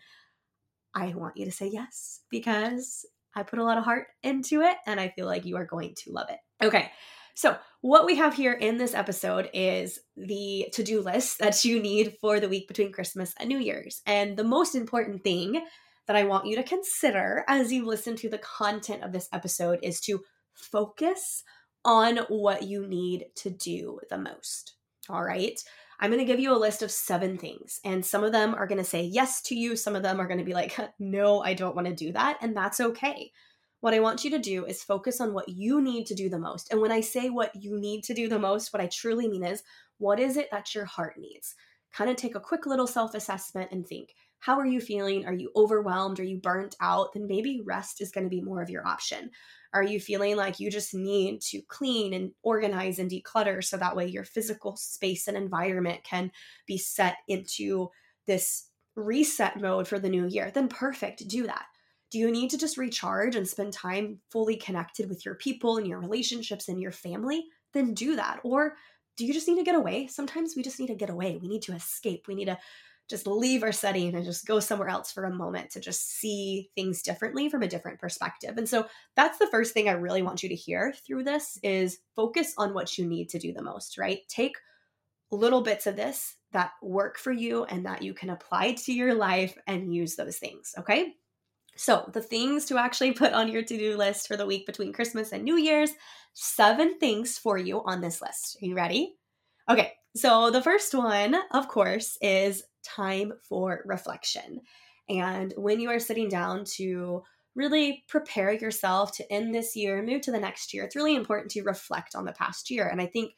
i 0.95 1.15
want 1.15 1.37
you 1.37 1.45
to 1.45 1.53
say 1.53 1.69
yes 1.69 2.21
because 2.31 3.07
I 3.35 3.43
put 3.43 3.59
a 3.59 3.65
lot 3.65 3.79
of 3.79 3.85
heart 3.85 4.09
into 4.23 4.63
it 4.63 4.77
and 4.87 4.99
I 4.99 5.09
feel 5.09 5.27
like 5.27 5.45
you 5.45 5.57
are 5.57 5.65
going 5.65 5.95
to 5.99 6.13
love 6.13 6.29
it. 6.31 6.39
Okay. 6.65 6.91
So, 7.35 7.57
what 7.81 8.05
we 8.05 8.17
have 8.17 8.35
here 8.35 8.53
in 8.53 8.77
this 8.77 8.93
episode 8.93 9.49
is 9.55 9.99
the 10.17 10.69
to 10.73 10.83
do 10.83 11.01
list 11.01 11.39
that 11.39 11.65
you 11.65 11.81
need 11.81 12.17
for 12.21 12.41
the 12.41 12.49
week 12.49 12.69
between 12.69 12.93
Christmas 12.93 13.33
and 13.39 13.49
New 13.49 13.59
Year's. 13.59 14.03
And 14.05 14.37
the 14.37 14.45
most 14.45 14.75
important 14.75 15.25
thing 15.25 15.65
that 16.07 16.17
I 16.17 16.25
want 16.25 16.47
you 16.47 16.57
to 16.57 16.63
consider 16.63 17.45
as 17.49 17.73
you 17.73 17.87
listen 17.87 18.17
to 18.17 18.29
the 18.29 18.39
content 18.39 19.05
of 19.05 19.13
this 19.13 19.29
episode 19.33 19.79
is 19.83 20.01
to 20.03 20.21
focus 20.55 21.45
on 21.85 22.19
what 22.29 22.65
you 22.65 22.87
need 22.87 23.27
to 23.37 23.49
do 23.49 24.01
the 24.11 24.19
most. 24.19 24.75
All 25.09 25.23
right. 25.23 25.59
I'm 26.02 26.11
going 26.11 26.19
to 26.19 26.25
give 26.25 26.40
you 26.40 26.54
a 26.54 26.57
list 26.57 26.83
of 26.83 26.90
seven 26.90 27.37
things, 27.37 27.78
and 27.85 28.04
some 28.04 28.25
of 28.25 28.33
them 28.33 28.54
are 28.54 28.66
going 28.66 28.78
to 28.78 28.85
say 28.85 29.02
yes 29.02 29.42
to 29.42 29.54
you. 29.54 29.76
Some 29.76 29.95
of 29.95 30.02
them 30.02 30.19
are 30.19 30.26
going 30.26 30.38
to 30.38 30.45
be 30.45 30.54
like, 30.54 30.75
no, 30.99 31.42
I 31.42 31.52
don't 31.52 31.76
want 31.76 31.88
to 31.88 31.95
do 31.95 32.11
that. 32.12 32.38
And 32.40 32.57
that's 32.57 32.80
okay. 32.80 33.30
What 33.80 33.95
I 33.95 34.00
want 34.00 34.25
you 34.25 34.30
to 34.30 34.38
do 34.38 34.64
is 34.64 34.83
focus 34.83 35.21
on 35.21 35.35
what 35.35 35.49
you 35.49 35.80
need 35.80 36.07
to 36.07 36.14
do 36.14 36.30
the 36.30 36.38
most. 36.38 36.71
And 36.71 36.80
when 36.80 36.90
I 36.90 37.00
say 37.00 37.28
what 37.28 37.54
you 37.54 37.78
need 37.78 38.04
to 38.04 38.14
do 38.14 38.28
the 38.28 38.38
most, 38.38 38.73
what 38.73 38.83
I 38.83 38.87
truly 38.87 39.28
mean 39.28 39.45
is 39.45 39.62
what 39.99 40.19
is 40.19 40.37
it 40.37 40.49
that 40.50 40.75
your 40.75 40.87
heart 40.87 41.16
needs? 41.19 41.54
Kind 41.92 42.11
of 42.11 42.16
take 42.16 42.35
a 42.35 42.40
quick 42.40 42.66
little 42.66 42.87
self 42.87 43.14
assessment 43.14 43.71
and 43.71 43.87
think, 43.87 44.14
how 44.38 44.59
are 44.59 44.66
you 44.66 44.80
feeling? 44.80 45.26
Are 45.26 45.35
you 45.35 45.50
overwhelmed? 45.54 46.19
Are 46.19 46.25
you 46.25 46.38
burnt 46.38 46.76
out? 46.80 47.12
Then 47.12 47.26
maybe 47.26 47.61
rest 47.64 48.00
is 48.00 48.11
going 48.11 48.25
to 48.25 48.30
be 48.30 48.40
more 48.40 48.62
of 48.62 48.71
your 48.71 48.87
option. 48.87 49.30
Are 49.73 49.83
you 49.83 50.00
feeling 50.00 50.37
like 50.37 50.59
you 50.59 50.71
just 50.71 50.95
need 50.95 51.41
to 51.43 51.62
clean 51.69 52.12
and 52.12 52.33
organize 52.43 52.99
and 52.99 53.11
declutter 53.11 53.62
so 53.62 53.77
that 53.77 53.95
way 53.95 54.07
your 54.07 54.25
physical 54.25 54.77
space 54.77 55.29
and 55.29 55.37
environment 55.37 56.03
can 56.03 56.33
be 56.67 56.77
set 56.77 57.17
into 57.29 57.89
this 58.27 58.69
reset 58.97 59.61
mode 59.61 59.87
for 59.87 59.99
the 59.99 60.09
new 60.09 60.27
year? 60.27 60.50
Then 60.53 60.69
perfect, 60.69 61.27
do 61.29 61.47
that. 61.47 61.67
Do 62.11 62.19
you 62.19 62.33
need 62.33 62.50
to 62.50 62.59
just 62.59 62.77
recharge 62.77 63.37
and 63.37 63.47
spend 63.47 63.73
time 63.73 64.19
fully 64.31 64.57
connected 64.57 65.09
with 65.09 65.25
your 65.25 65.37
people 65.37 65.77
and 65.77 65.87
your 65.87 66.00
relationships 66.00 66.69
and 66.69 66.81
your 66.81 66.91
family? 66.91 67.45
Then 67.73 67.95
do 67.95 68.17
that. 68.17 68.41
Or 68.43 68.75
do 69.17 69.25
you 69.25 69.33
just 69.33 69.47
need 69.47 69.59
to 69.59 69.65
get 69.65 69.77
away? 69.77 70.09
Sometimes 70.09 70.55
we 70.57 70.65
just 70.65 70.81
need 70.81 70.89
to 70.89 70.95
get 70.95 71.11
away. 71.11 71.39
We 71.41 71.47
need 71.47 71.62
to 71.62 71.75
escape. 71.75 72.27
We 72.27 72.35
need 72.35 72.47
to 72.47 72.59
just 73.11 73.26
leave 73.26 73.64
our 73.64 73.73
setting 73.73 74.14
and 74.14 74.25
just 74.25 74.47
go 74.47 74.61
somewhere 74.61 74.88
else 74.88 75.11
for 75.11 75.25
a 75.25 75.35
moment 75.35 75.71
to 75.71 75.81
just 75.81 76.09
see 76.09 76.71
things 76.76 77.02
differently 77.02 77.49
from 77.49 77.62
a 77.62 77.69
different 77.69 77.99
perspective. 77.99 78.57
And 78.57 78.69
so 78.69 78.87
that's 79.17 79.38
the 79.38 79.49
first 79.49 79.75
thing 79.75 79.88
I 79.88 79.93
really 79.93 80.23
want 80.23 80.43
you 80.43 80.49
to 80.49 80.55
hear 80.55 80.95
through 81.05 81.25
this 81.25 81.59
is 81.64 81.99
focus 82.14 82.55
on 82.57 82.73
what 82.73 82.97
you 82.97 83.05
need 83.05 83.29
to 83.31 83.38
do 83.38 83.52
the 83.52 83.62
most, 83.62 83.99
right? 83.99 84.21
Take 84.29 84.57
little 85.33 85.61
bits 85.61 85.87
of 85.87 85.97
this 85.97 86.37
that 86.52 86.73
work 86.83 87.19
for 87.19 87.33
you 87.33 87.64
and 87.64 87.85
that 87.87 88.02
you 88.02 88.14
can 88.14 88.31
apply 88.31 88.73
to 88.73 88.93
your 88.93 89.14
life 89.14 89.57
and 89.67 89.95
use 89.95 90.17
those 90.17 90.38
things, 90.38 90.75
okay? 90.79 91.14
So, 91.76 92.09
the 92.12 92.23
things 92.23 92.67
to 92.67 92.79
actually 92.79 93.12
put 93.12 93.33
on 93.33 93.49
your 93.49 93.62
to 93.62 93.79
do 93.79 93.97
list 93.97 94.29
for 94.29 94.37
the 94.37 94.47
week 94.47 94.67
between 94.67 94.93
Christmas 94.93 95.33
and 95.33 95.45
New 95.45 95.57
Year's, 95.57 95.90
seven 96.35 96.99
things 96.99 97.38
for 97.38 97.59
you 97.59 97.83
on 97.85 98.00
this 98.00 98.21
list. 98.21 98.59
Are 98.61 98.67
you 98.67 98.75
ready? 98.75 99.14
Okay, 99.69 99.93
so 100.17 100.50
the 100.50 100.62
first 100.62 100.95
one, 100.95 101.37
of 101.52 101.69
course, 101.69 102.19
is 102.21 102.64
time 102.83 103.33
for 103.43 103.83
reflection. 103.85 104.61
And 105.09 105.53
when 105.57 105.81
you 105.81 105.91
are 105.91 105.99
sitting 105.99 106.29
down 106.29 106.65
to 106.77 107.23
really 107.55 108.05
prepare 108.09 108.53
yourself 108.53 109.13
to 109.17 109.33
end 109.33 109.55
this 109.55 109.75
year, 109.75 110.03
move 110.03 110.23
to 110.23 110.33
the 110.33 110.39
next 110.39 110.73
year, 110.73 110.85
it's 110.85 110.97
really 110.97 111.17
important 111.17 111.51
to 111.53 111.63
reflect 111.63 112.15
on 112.15 112.25
the 112.25 112.33
past 112.33 112.71
year. 112.71 112.87
And 112.87 113.01
I 113.01 113.07
think 113.07 113.33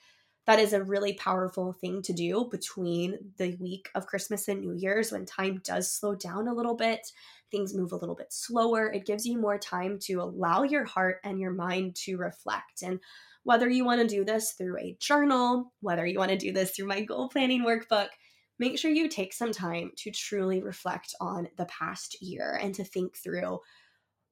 that 0.46 0.58
is 0.58 0.72
a 0.72 0.82
really 0.82 1.14
powerful 1.14 1.72
thing 1.72 2.02
to 2.02 2.12
do 2.12 2.48
between 2.50 3.16
the 3.38 3.56
week 3.60 3.88
of 3.94 4.06
Christmas 4.06 4.48
and 4.48 4.60
New 4.60 4.74
Year's 4.74 5.12
when 5.12 5.24
time 5.24 5.60
does 5.64 5.90
slow 5.90 6.14
down 6.14 6.48
a 6.48 6.54
little 6.54 6.74
bit, 6.74 7.12
things 7.50 7.74
move 7.74 7.92
a 7.92 7.96
little 7.96 8.16
bit 8.16 8.32
slower. 8.32 8.90
It 8.92 9.06
gives 9.06 9.24
you 9.24 9.40
more 9.40 9.58
time 9.58 9.98
to 10.02 10.14
allow 10.14 10.64
your 10.64 10.84
heart 10.84 11.20
and 11.22 11.38
your 11.38 11.52
mind 11.52 11.94
to 12.04 12.16
reflect. 12.16 12.82
And 12.82 12.98
whether 13.44 13.68
you 13.68 13.84
want 13.84 14.00
to 14.00 14.06
do 14.06 14.24
this 14.24 14.52
through 14.52 14.78
a 14.78 14.96
journal, 15.00 15.72
whether 15.80 16.06
you 16.06 16.18
want 16.18 16.30
to 16.32 16.36
do 16.36 16.52
this 16.52 16.72
through 16.72 16.86
my 16.86 17.02
goal 17.02 17.28
planning 17.28 17.64
workbook, 17.64 18.08
make 18.58 18.78
sure 18.78 18.90
you 18.90 19.08
take 19.08 19.32
some 19.32 19.52
time 19.52 19.90
to 19.96 20.10
truly 20.10 20.62
reflect 20.62 21.14
on 21.20 21.48
the 21.56 21.66
past 21.66 22.20
year 22.22 22.58
and 22.60 22.74
to 22.74 22.84
think 22.84 23.16
through 23.16 23.58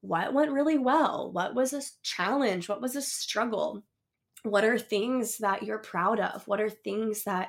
what 0.03 0.33
went 0.33 0.53
really 0.53 0.79
well, 0.79 1.31
what 1.33 1.55
was 1.55 1.73
a 1.73 1.83
challenge, 2.03 2.69
what 2.69 2.81
was 2.81 2.97
a 2.97 3.03
struggle, 3.03 3.83
what 4.43 4.65
are 4.65 4.79
things 4.79 5.39
that 5.39 5.63
you're 5.63 5.79
proud 5.79 6.21
of, 6.21 6.47
what 6.47 6.61
are 6.61 6.71
things 6.71 7.25
that 7.25 7.49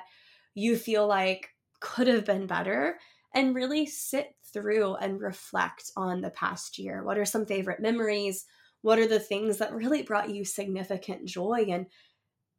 you 0.54 0.76
feel 0.76 1.06
like 1.06 1.48
could 1.80 2.06
have 2.06 2.24
been 2.24 2.46
better, 2.46 2.98
and 3.34 3.54
really 3.54 3.86
sit 3.86 4.34
through 4.52 4.94
and 4.96 5.20
reflect 5.20 5.90
on 5.96 6.20
the 6.20 6.30
past 6.30 6.78
year. 6.78 7.02
What 7.02 7.16
are 7.16 7.24
some 7.24 7.46
favorite 7.46 7.80
memories? 7.80 8.44
What 8.82 8.98
are 8.98 9.08
the 9.08 9.20
things 9.20 9.58
that 9.58 9.72
really 9.72 10.02
brought 10.02 10.28
you 10.28 10.44
significant 10.44 11.24
joy? 11.26 11.66
And 11.70 11.86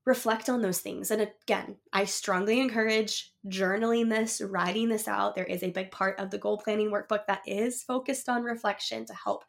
reflect 0.06 0.50
on 0.50 0.62
those 0.62 0.80
things. 0.80 1.12
And 1.12 1.22
again, 1.22 1.78
I 1.94 2.06
strongly 2.06 2.60
encourage 2.60 3.32
journaling 3.48 4.10
this, 4.10 4.42
writing 4.42 4.90
this 4.90 5.08
out. 5.08 5.36
There 5.36 5.46
is 5.46 5.64
a 5.64 5.72
big 5.72 5.92
part 5.92 6.20
of 6.20 6.30
the 6.30 6.38
goal 6.38 6.58
planning 6.58 6.92
workbook 6.92 7.26
that 7.28 7.42
is 7.48 7.84
focused 7.84 8.28
on 8.28 8.44
reflection 8.44 9.06
to 9.06 9.14
help 9.14 9.46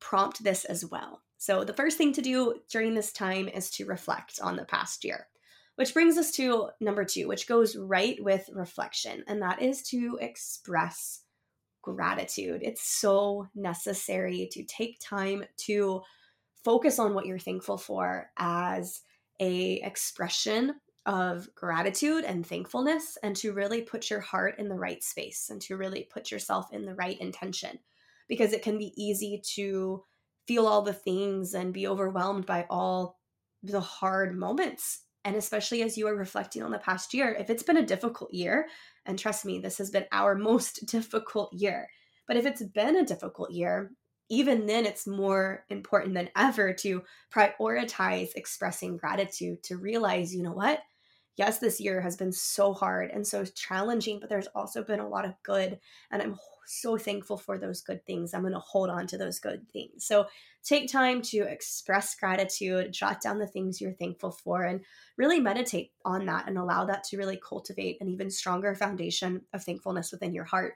prompt 0.00 0.42
this 0.42 0.64
as 0.64 0.84
well. 0.86 1.22
So, 1.36 1.64
the 1.64 1.74
first 1.74 1.98
thing 1.98 2.12
to 2.14 2.22
do 2.22 2.60
during 2.70 2.94
this 2.94 3.12
time 3.12 3.48
is 3.48 3.70
to 3.72 3.86
reflect 3.86 4.40
on 4.42 4.56
the 4.56 4.64
past 4.64 5.04
year, 5.04 5.26
which 5.76 5.94
brings 5.94 6.16
us 6.18 6.30
to 6.32 6.70
number 6.80 7.04
two, 7.04 7.28
which 7.28 7.46
goes 7.46 7.76
right 7.76 8.16
with 8.22 8.48
reflection, 8.52 9.24
and 9.26 9.40
that 9.42 9.62
is 9.62 9.82
to 9.84 10.18
express 10.20 11.22
gratitude. 11.82 12.60
It's 12.62 12.82
so 12.82 13.48
necessary 13.54 14.48
to 14.52 14.64
take 14.64 14.98
time 15.00 15.44
to 15.66 16.02
focus 16.62 16.98
on 16.98 17.14
what 17.14 17.24
you're 17.24 17.38
thankful 17.38 17.78
for 17.78 18.30
as 18.38 19.00
a 19.40 19.80
expression 19.82 20.74
of 21.06 21.48
gratitude 21.54 22.24
and 22.24 22.46
thankfulness 22.46 23.16
and 23.22 23.34
to 23.34 23.52
really 23.52 23.82
put 23.82 24.10
your 24.10 24.20
heart 24.20 24.58
in 24.58 24.68
the 24.68 24.78
right 24.78 25.02
space 25.02 25.48
and 25.50 25.60
to 25.62 25.76
really 25.76 26.06
put 26.12 26.30
yourself 26.30 26.66
in 26.72 26.84
the 26.84 26.94
right 26.94 27.18
intention. 27.20 27.78
Because 28.28 28.52
it 28.52 28.62
can 28.62 28.78
be 28.78 28.92
easy 28.96 29.42
to 29.56 30.04
feel 30.46 30.66
all 30.66 30.82
the 30.82 30.92
things 30.92 31.54
and 31.54 31.72
be 31.72 31.88
overwhelmed 31.88 32.46
by 32.46 32.66
all 32.70 33.18
the 33.62 33.80
hard 33.80 34.36
moments. 34.36 35.00
And 35.24 35.36
especially 35.36 35.82
as 35.82 35.98
you 35.98 36.06
are 36.06 36.14
reflecting 36.14 36.62
on 36.62 36.70
the 36.70 36.78
past 36.78 37.12
year 37.12 37.34
if 37.38 37.50
it's 37.50 37.62
been 37.62 37.76
a 37.76 37.86
difficult 37.86 38.32
year 38.32 38.68
and 39.04 39.18
trust 39.18 39.44
me 39.44 39.58
this 39.58 39.78
has 39.78 39.90
been 39.90 40.06
our 40.12 40.34
most 40.36 40.86
difficult 40.86 41.52
year 41.52 41.88
but 42.26 42.36
if 42.36 42.46
it's 42.46 42.62
been 42.62 42.96
a 42.96 43.04
difficult 43.04 43.50
year 43.50 43.90
even 44.30 44.66
then 44.66 44.86
it's 44.86 45.06
more 45.06 45.64
important 45.68 46.14
than 46.14 46.30
ever 46.36 46.72
to 46.72 47.02
prioritize 47.30 48.30
expressing 48.34 48.96
gratitude 48.96 49.62
to 49.64 49.76
realize 49.76 50.34
you 50.34 50.42
know 50.42 50.52
what? 50.52 50.80
Yes 51.36 51.58
this 51.58 51.80
year 51.80 52.00
has 52.00 52.16
been 52.16 52.32
so 52.32 52.72
hard 52.72 53.10
and 53.10 53.26
so 53.26 53.44
challenging 53.44 54.20
but 54.20 54.28
there's 54.28 54.48
also 54.54 54.82
been 54.82 55.00
a 55.00 55.08
lot 55.08 55.24
of 55.24 55.34
good 55.42 55.78
and 56.10 56.22
i'm 56.22 56.36
so 56.70 56.96
thankful 56.96 57.36
for 57.36 57.58
those 57.58 57.80
good 57.80 58.04
things. 58.06 58.32
I'm 58.32 58.42
going 58.42 58.52
to 58.52 58.60
hold 58.60 58.90
on 58.90 59.06
to 59.08 59.18
those 59.18 59.40
good 59.40 59.68
things. 59.72 60.06
So 60.06 60.26
take 60.62 60.90
time 60.90 61.20
to 61.22 61.40
express 61.40 62.14
gratitude 62.14 62.92
jot 62.92 63.20
down 63.20 63.38
the 63.38 63.46
things 63.46 63.80
you're 63.80 63.92
thankful 63.92 64.30
for 64.30 64.62
and 64.62 64.80
really 65.16 65.40
meditate 65.40 65.90
on 66.04 66.26
that 66.26 66.46
and 66.46 66.56
allow 66.56 66.84
that 66.84 67.04
to 67.04 67.18
really 67.18 67.40
cultivate 67.42 67.98
an 68.00 68.08
even 68.08 68.30
stronger 68.30 68.74
foundation 68.74 69.42
of 69.52 69.64
thankfulness 69.64 70.12
within 70.12 70.32
your 70.32 70.44
heart 70.44 70.74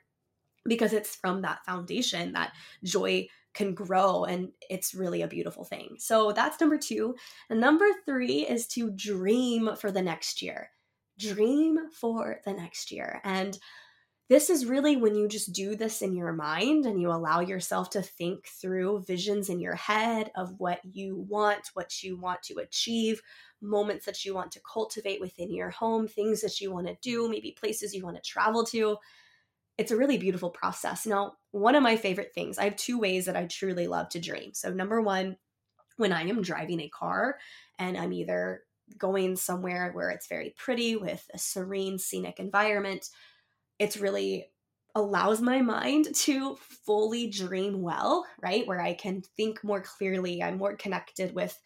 because 0.66 0.92
it's 0.92 1.14
from 1.14 1.42
that 1.42 1.64
foundation 1.64 2.32
that 2.32 2.52
joy 2.82 3.26
can 3.54 3.74
grow 3.74 4.24
and 4.24 4.50
it's 4.68 4.94
really 4.94 5.22
a 5.22 5.28
beautiful 5.28 5.64
thing. 5.64 5.96
So 5.98 6.32
that's 6.32 6.60
number 6.60 6.76
2. 6.76 7.14
And 7.50 7.60
number 7.60 7.86
3 8.04 8.46
is 8.46 8.66
to 8.68 8.90
dream 8.90 9.70
for 9.76 9.90
the 9.90 10.02
next 10.02 10.42
year. 10.42 10.70
Dream 11.18 11.78
for 11.92 12.40
the 12.44 12.52
next 12.52 12.90
year. 12.90 13.20
And 13.24 13.56
this 14.30 14.48
is 14.48 14.64
really 14.66 14.96
when 14.96 15.14
you 15.14 15.28
just 15.28 15.52
do 15.52 15.76
this 15.76 16.00
in 16.00 16.14
your 16.14 16.32
mind 16.32 16.86
and 16.86 17.00
you 17.00 17.10
allow 17.10 17.40
yourself 17.40 17.90
to 17.90 18.00
think 18.00 18.46
through 18.46 19.04
visions 19.06 19.50
in 19.50 19.60
your 19.60 19.74
head 19.74 20.30
of 20.34 20.54
what 20.58 20.80
you 20.82 21.26
want, 21.28 21.68
what 21.74 22.02
you 22.02 22.18
want 22.18 22.42
to 22.44 22.54
achieve, 22.54 23.20
moments 23.60 24.06
that 24.06 24.24
you 24.24 24.34
want 24.34 24.50
to 24.52 24.60
cultivate 24.60 25.20
within 25.20 25.52
your 25.52 25.70
home, 25.70 26.08
things 26.08 26.40
that 26.40 26.58
you 26.58 26.72
want 26.72 26.86
to 26.86 26.96
do, 27.02 27.28
maybe 27.28 27.52
places 27.52 27.94
you 27.94 28.02
want 28.02 28.16
to 28.16 28.22
travel 28.22 28.64
to 28.64 28.96
it's 29.76 29.90
a 29.90 29.96
really 29.96 30.18
beautiful 30.18 30.50
process. 30.50 31.06
Now, 31.06 31.34
one 31.50 31.74
of 31.74 31.82
my 31.82 31.96
favorite 31.96 32.32
things, 32.34 32.58
I 32.58 32.64
have 32.64 32.76
two 32.76 32.98
ways 32.98 33.26
that 33.26 33.36
I 33.36 33.46
truly 33.46 33.86
love 33.86 34.08
to 34.10 34.20
dream. 34.20 34.54
So, 34.54 34.70
number 34.72 35.00
one, 35.00 35.36
when 35.96 36.12
I 36.12 36.22
am 36.22 36.42
driving 36.42 36.80
a 36.80 36.88
car 36.88 37.38
and 37.78 37.96
I'm 37.96 38.12
either 38.12 38.62
going 38.98 39.36
somewhere 39.36 39.90
where 39.92 40.10
it's 40.10 40.28
very 40.28 40.54
pretty 40.56 40.96
with 40.96 41.24
a 41.32 41.38
serene 41.38 41.98
scenic 41.98 42.38
environment, 42.38 43.08
it's 43.78 43.96
really 43.96 44.50
allows 44.94 45.40
my 45.40 45.60
mind 45.60 46.08
to 46.14 46.56
fully 46.56 47.28
dream 47.28 47.82
well, 47.82 48.26
right? 48.42 48.66
Where 48.66 48.80
I 48.80 48.94
can 48.94 49.22
think 49.36 49.64
more 49.64 49.80
clearly, 49.80 50.42
I'm 50.42 50.58
more 50.58 50.76
connected 50.76 51.34
with 51.34 51.58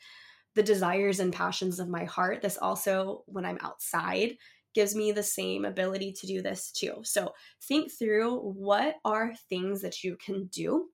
the 0.55 0.63
desires 0.63 1.21
and 1.21 1.33
passions 1.33 1.79
of 1.79 1.89
my 1.89 2.05
heart. 2.05 2.43
This 2.43 2.59
also, 2.59 3.23
when 3.27 3.45
I'm 3.45 3.59
outside, 3.61 4.37
gives 4.79 4.95
me 4.95 5.11
the 5.11 5.25
same 5.25 5.65
ability 5.65 6.13
to 6.13 6.29
do 6.29 6.41
this 6.41 6.71
too. 6.71 7.01
So 7.03 7.33
think 7.65 7.91
through 7.91 8.39
what 8.39 8.95
are 9.05 9.35
things 9.49 9.83
that 9.83 10.05
you 10.05 10.17
can 10.25 10.47
do 10.53 10.87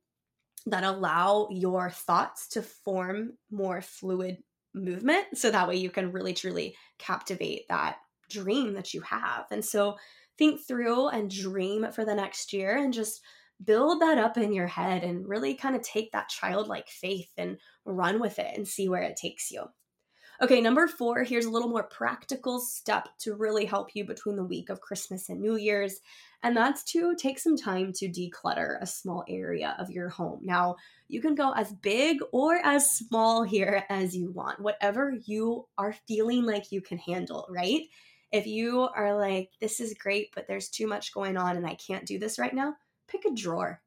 that 0.64 0.84
allow 0.84 1.48
your 1.50 1.90
thoughts 1.90 2.48
to 2.48 2.62
form 2.62 3.32
more 3.50 3.82
fluid 3.82 4.38
movement 4.72 5.26
so 5.34 5.50
that 5.50 5.68
way 5.68 5.76
you 5.76 5.90
can 5.90 6.12
really 6.12 6.32
truly 6.32 6.74
captivate 6.98 7.68
that 7.68 7.96
dream 8.30 8.72
that 8.72 8.94
you 8.94 9.02
have. 9.02 9.44
And 9.50 9.62
so 9.62 9.96
think 10.38 10.66
through 10.66 11.08
and 11.08 11.30
dream 11.30 11.92
for 11.92 12.06
the 12.06 12.14
next 12.14 12.54
year 12.54 12.78
and 12.78 12.90
just 12.90 13.20
build 13.62 14.00
that 14.00 14.16
up 14.16 14.38
in 14.38 14.54
your 14.54 14.66
head 14.66 15.04
and 15.04 15.28
really 15.28 15.52
kind 15.56 15.76
of 15.76 15.82
take 15.82 16.10
that 16.12 16.30
childlike 16.30 16.88
faith 16.88 17.28
and 17.36 17.58
run 17.84 18.18
with 18.18 18.38
it 18.38 18.56
and 18.56 18.66
see 18.66 18.88
where 18.88 19.02
it 19.02 19.16
takes 19.16 19.50
you. 19.50 19.64
Okay, 20.42 20.60
number 20.60 20.88
four, 20.88 21.22
here's 21.22 21.44
a 21.44 21.50
little 21.50 21.68
more 21.68 21.84
practical 21.84 22.58
step 22.58 23.08
to 23.20 23.34
really 23.34 23.64
help 23.64 23.94
you 23.94 24.04
between 24.04 24.34
the 24.34 24.44
week 24.44 24.68
of 24.68 24.80
Christmas 24.80 25.28
and 25.28 25.40
New 25.40 25.54
Year's, 25.54 26.00
and 26.42 26.56
that's 26.56 26.82
to 26.92 27.14
take 27.14 27.38
some 27.38 27.56
time 27.56 27.92
to 27.94 28.08
declutter 28.08 28.76
a 28.80 28.86
small 28.86 29.24
area 29.28 29.76
of 29.78 29.90
your 29.90 30.08
home. 30.08 30.40
Now, 30.42 30.74
you 31.06 31.20
can 31.20 31.36
go 31.36 31.52
as 31.52 31.72
big 31.72 32.18
or 32.32 32.56
as 32.64 32.96
small 32.96 33.44
here 33.44 33.84
as 33.88 34.16
you 34.16 34.32
want, 34.32 34.58
whatever 34.58 35.14
you 35.24 35.68
are 35.78 35.94
feeling 36.08 36.42
like 36.42 36.72
you 36.72 36.80
can 36.80 36.98
handle, 36.98 37.46
right? 37.48 37.82
If 38.32 38.44
you 38.48 38.80
are 38.80 39.16
like, 39.16 39.50
this 39.60 39.78
is 39.78 39.94
great, 39.94 40.30
but 40.34 40.48
there's 40.48 40.68
too 40.68 40.88
much 40.88 41.14
going 41.14 41.36
on 41.36 41.56
and 41.56 41.66
I 41.66 41.76
can't 41.76 42.06
do 42.06 42.18
this 42.18 42.40
right 42.40 42.52
now, 42.52 42.74
pick 43.06 43.24
a 43.24 43.32
drawer. 43.32 43.80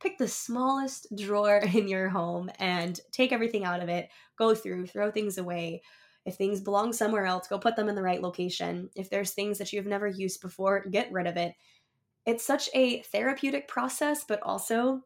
Pick 0.00 0.18
the 0.18 0.28
smallest 0.28 1.06
drawer 1.16 1.56
in 1.74 1.88
your 1.88 2.08
home 2.08 2.50
and 2.58 2.98
take 3.12 3.32
everything 3.32 3.64
out 3.64 3.82
of 3.82 3.88
it, 3.88 4.08
go 4.36 4.54
through, 4.54 4.86
throw 4.86 5.10
things 5.10 5.38
away. 5.38 5.82
If 6.24 6.36
things 6.36 6.60
belong 6.60 6.92
somewhere 6.92 7.24
else, 7.26 7.48
go 7.48 7.58
put 7.58 7.76
them 7.76 7.88
in 7.88 7.94
the 7.94 8.02
right 8.02 8.20
location. 8.20 8.90
If 8.94 9.08
there's 9.08 9.32
things 9.32 9.58
that 9.58 9.72
you've 9.72 9.86
never 9.86 10.06
used 10.06 10.40
before, 10.40 10.84
get 10.84 11.10
rid 11.10 11.26
of 11.26 11.36
it. 11.36 11.54
It's 12.26 12.44
such 12.44 12.68
a 12.74 13.00
therapeutic 13.02 13.68
process, 13.68 14.24
but 14.28 14.42
also 14.42 15.04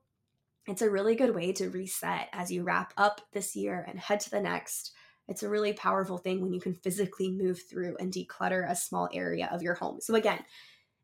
it's 0.67 0.83
a 0.83 0.91
really 0.91 1.15
good 1.15 1.35
way 1.35 1.53
to 1.53 1.71
reset 1.71 2.29
as 2.33 2.51
you 2.51 2.63
wrap 2.63 2.93
up 2.97 3.21
this 3.33 3.55
year 3.55 3.85
and 3.89 3.99
head 3.99 4.21
to 4.21 4.31
the 4.31 4.41
next. 4.41 4.93
It's 5.29 5.43
a 5.43 5.49
really 5.49 5.73
powerful 5.73 6.19
thing 6.19 6.41
when 6.41 6.53
you 6.53 6.61
can 6.61 6.75
physically 6.75 7.31
move 7.31 7.61
through 7.69 7.97
and 7.99 8.13
declutter 8.13 8.69
a 8.69 8.77
small 8.77 9.09
area 9.13 9.49
of 9.53 9.63
your 9.63 9.75
home. 9.75 10.01
So, 10.01 10.15
again, 10.15 10.41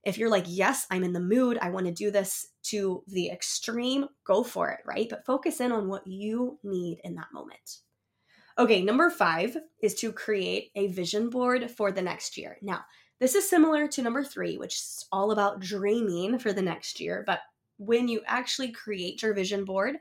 if 0.09 0.17
you're 0.17 0.31
like, 0.31 0.47
yes, 0.47 0.87
I'm 0.91 1.05
in 1.05 1.13
the 1.13 1.21
mood, 1.21 1.59
I 1.61 1.69
want 1.69 1.85
to 1.87 1.93
do 1.93 2.11
this 2.11 2.47
to 2.65 3.03
the 3.09 3.29
extreme, 3.31 4.07
go 4.25 4.43
for 4.43 4.71
it, 4.71 4.81
right? 4.87 5.07
But 5.09 5.27
focus 5.27 5.61
in 5.61 5.71
on 5.71 5.87
what 5.87 6.07
you 6.07 6.59
need 6.65 7.01
in 7.05 7.15
that 7.17 7.29
moment. 7.33 7.79
Okay, 8.59 8.83
number 8.83 9.11
five 9.11 9.57
is 9.83 9.95
to 9.97 10.11
create 10.11 10.71
a 10.75 10.89
vision 10.89 11.29
board 11.29 11.71
for 11.71 11.93
the 11.93 12.01
next 12.01 12.39
year. 12.39 12.57
Now, 12.63 12.81
this 13.21 13.35
is 13.35 13.49
similar 13.49 13.87
to 13.89 14.03
number 14.03 14.25
three, 14.25 14.57
which 14.57 14.75
is 14.77 15.07
all 15.13 15.31
about 15.31 15.61
dreaming 15.61 16.39
for 16.39 16.55
the 16.55 16.63
next 16.63 17.01
year. 17.01 17.23
But 17.27 17.41
when 17.77 18.09
you 18.09 18.23
actually 18.27 18.73
create 18.73 19.23
your 19.23 19.35
vision 19.35 19.67
board, 19.67 19.97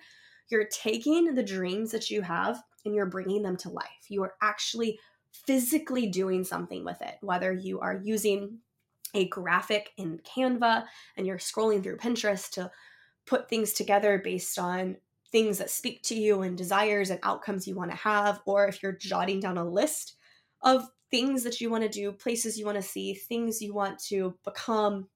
you're 0.49 0.69
taking 0.71 1.35
the 1.35 1.43
dreams 1.43 1.91
that 1.91 2.09
you 2.09 2.21
have 2.21 2.63
and 2.85 2.95
you're 2.95 3.07
bringing 3.07 3.43
them 3.43 3.57
to 3.57 3.69
life. 3.69 4.07
You 4.07 4.23
are 4.23 4.35
actually 4.41 4.99
physically 5.33 6.07
doing 6.07 6.45
something 6.45 6.85
with 6.85 7.01
it, 7.01 7.15
whether 7.21 7.51
you 7.51 7.81
are 7.81 7.99
using 8.03 8.59
a 9.13 9.27
graphic 9.27 9.91
in 9.97 10.19
Canva 10.19 10.85
and 11.15 11.25
you're 11.25 11.37
scrolling 11.37 11.83
through 11.83 11.97
Pinterest 11.97 12.49
to 12.51 12.71
put 13.25 13.49
things 13.49 13.73
together 13.73 14.21
based 14.23 14.57
on 14.57 14.97
things 15.31 15.57
that 15.57 15.69
speak 15.69 16.01
to 16.03 16.15
you 16.15 16.41
and 16.41 16.57
desires 16.57 17.09
and 17.09 17.19
outcomes 17.23 17.67
you 17.67 17.75
want 17.75 17.91
to 17.91 17.97
have, 17.97 18.39
or 18.45 18.67
if 18.67 18.81
you're 18.81 18.93
jotting 18.93 19.39
down 19.39 19.57
a 19.57 19.67
list 19.67 20.15
of 20.61 20.87
things 21.11 21.43
that 21.43 21.59
you 21.59 21.69
want 21.69 21.83
to 21.83 21.89
do, 21.89 22.11
places 22.11 22.57
you 22.57 22.65
want 22.65 22.77
to 22.77 22.81
see, 22.81 23.13
things 23.13 23.61
you 23.61 23.73
want 23.73 23.99
to 23.99 24.35
become, 24.45 25.07